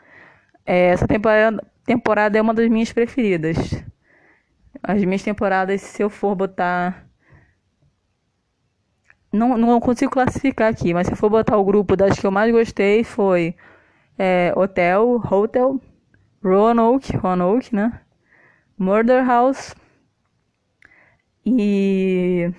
É, 0.66 0.88
essa 0.88 1.06
temporada, 1.06 1.64
temporada 1.84 2.38
é 2.38 2.42
uma 2.42 2.54
das 2.54 2.68
minhas 2.68 2.92
preferidas. 2.92 3.56
As 4.82 5.02
minhas 5.04 5.22
temporadas, 5.22 5.80
se 5.80 6.02
eu 6.02 6.10
for 6.10 6.34
botar. 6.34 7.06
Não, 9.32 9.58
não 9.58 9.78
consigo 9.80 10.10
classificar 10.10 10.70
aqui, 10.70 10.94
mas 10.94 11.06
se 11.06 11.12
eu 11.12 11.16
for 11.16 11.28
botar 11.30 11.56
o 11.56 11.64
grupo 11.64 11.94
das 11.96 12.18
que 12.18 12.26
eu 12.26 12.30
mais 12.30 12.50
gostei, 12.50 13.04
foi 13.04 13.54
é, 14.18 14.52
Hotel, 14.56 15.22
Hotel, 15.30 15.80
Roanoke, 16.42 17.16
Roanoke, 17.16 17.74
né? 17.74 18.00
Murder 18.78 19.26
House 19.26 19.74
e 21.44 22.52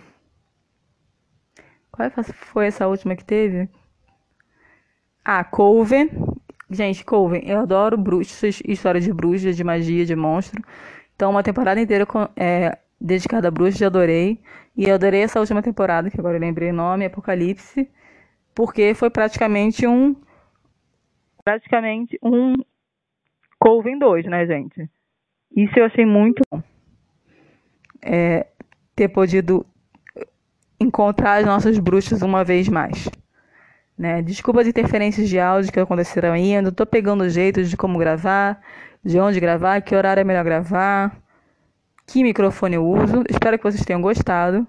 qual 1.92 2.10
foi 2.34 2.68
essa 2.68 2.88
última 2.88 3.16
que 3.16 3.24
teve? 3.24 3.70
Ah, 5.24 5.44
Coven. 5.44 6.10
Gente, 6.72 7.04
Coven, 7.04 7.42
eu 7.46 7.60
adoro 7.60 7.98
bruxas, 7.98 8.62
história 8.66 9.02
de 9.02 9.12
bruxas, 9.14 9.56
de 9.56 9.64
magia, 9.64 10.06
de 10.06 10.16
monstro. 10.16 10.64
Então, 11.16 11.32
uma 11.32 11.44
temporada 11.44 11.80
inteira 11.80 12.08
é, 12.36 12.78
dedicada 13.00 13.48
a 13.48 13.52
bruxas, 13.52 13.82
adorei. 13.82 14.40
E 14.76 14.88
eu 14.88 14.96
adorei 14.96 15.22
essa 15.22 15.40
última 15.40 15.62
temporada, 15.62 16.10
que 16.10 16.20
agora 16.20 16.38
eu 16.38 16.42
lembrei 16.42 16.72
o 16.72 16.74
nome, 16.74 17.06
Apocalipse, 17.06 17.90
porque 18.56 18.94
foi 18.94 19.10
praticamente 19.10 19.86
um 19.86 20.16
praticamente 21.44 22.18
um 22.22 22.54
Coven 23.60 24.00
2, 24.00 24.26
né, 24.26 24.46
gente? 24.46 24.90
Isso 25.56 25.78
eu 25.78 25.86
achei 25.86 26.06
muito 26.06 26.42
bom. 26.50 26.62
É, 28.02 28.48
ter 28.96 29.10
podido 29.10 29.66
encontrar 30.80 31.36
as 31.36 31.46
nossas 31.46 31.78
bruxas 31.78 32.22
uma 32.22 32.44
vez 32.44 32.70
mais. 32.70 33.10
Né? 33.98 34.22
Desculpa 34.22 34.62
as 34.62 34.68
interferências 34.68 35.28
de 35.28 35.38
áudio 35.38 35.74
que 35.74 35.80
aconteceram 35.80 36.32
ainda. 36.32 36.72
Tô 36.72 36.86
pegando 36.86 37.26
o 37.26 37.30
jeito 37.30 37.64
de 37.64 37.76
como 37.76 38.00
gravar, 38.00 38.62
de 39.04 39.20
onde 39.20 39.40
gravar, 39.40 39.82
que 39.82 39.94
horário 39.94 40.22
é 40.22 40.24
melhor 40.24 40.46
gravar, 40.46 41.18
que 42.08 42.24
microfone 42.24 42.76
eu 42.76 42.88
uso. 42.88 43.24
Espero 43.30 43.58
que 43.58 43.64
vocês 43.64 43.84
tenham 43.84 44.02
gostado, 44.02 44.66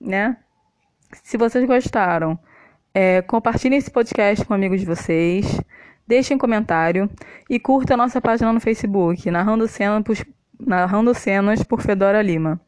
né? 0.00 0.36
Se 1.22 1.36
vocês 1.36 1.64
gostaram, 1.64 2.36
é, 2.92 3.22
compartilhem 3.22 3.78
esse 3.78 3.90
podcast 3.90 4.44
com 4.44 4.54
amigos 4.54 4.80
de 4.80 4.86
vocês. 4.86 5.60
Deixem 6.06 6.36
um 6.36 6.38
comentário 6.38 7.08
e 7.48 7.58
curta 7.58 7.94
a 7.94 7.96
nossa 7.96 8.20
página 8.20 8.52
no 8.52 8.60
Facebook, 8.60 9.30
Narrando 9.30 9.66
Cenas 9.66 10.02
por, 10.02 10.16
Narrando 10.60 11.14
Cenas 11.14 11.62
por 11.62 11.80
Fedora 11.80 12.20
Lima. 12.20 12.60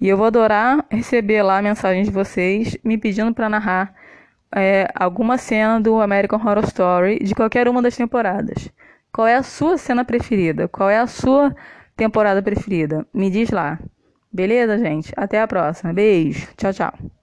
E 0.00 0.08
eu 0.08 0.16
vou 0.16 0.26
adorar 0.26 0.84
receber 0.90 1.42
lá 1.42 1.62
mensagens 1.62 2.08
de 2.08 2.12
vocês 2.12 2.76
me 2.82 2.98
pedindo 2.98 3.32
para 3.32 3.48
narrar 3.48 3.94
é, 4.54 4.88
alguma 4.94 5.38
cena 5.38 5.80
do 5.80 6.00
American 6.00 6.40
Horror 6.40 6.64
Story 6.64 7.18
de 7.20 7.34
qualquer 7.34 7.68
uma 7.68 7.80
das 7.80 7.96
temporadas. 7.96 8.68
Qual 9.12 9.26
é 9.26 9.36
a 9.36 9.42
sua 9.42 9.78
cena 9.78 10.04
preferida? 10.04 10.66
Qual 10.68 10.90
é 10.90 10.98
a 10.98 11.06
sua 11.06 11.54
temporada 11.96 12.42
preferida? 12.42 13.06
Me 13.14 13.30
diz 13.30 13.50
lá. 13.50 13.78
Beleza, 14.32 14.78
gente? 14.78 15.12
Até 15.16 15.40
a 15.40 15.46
próxima. 15.46 15.92
Beijo. 15.92 16.48
Tchau, 16.56 16.72
tchau. 16.72 17.21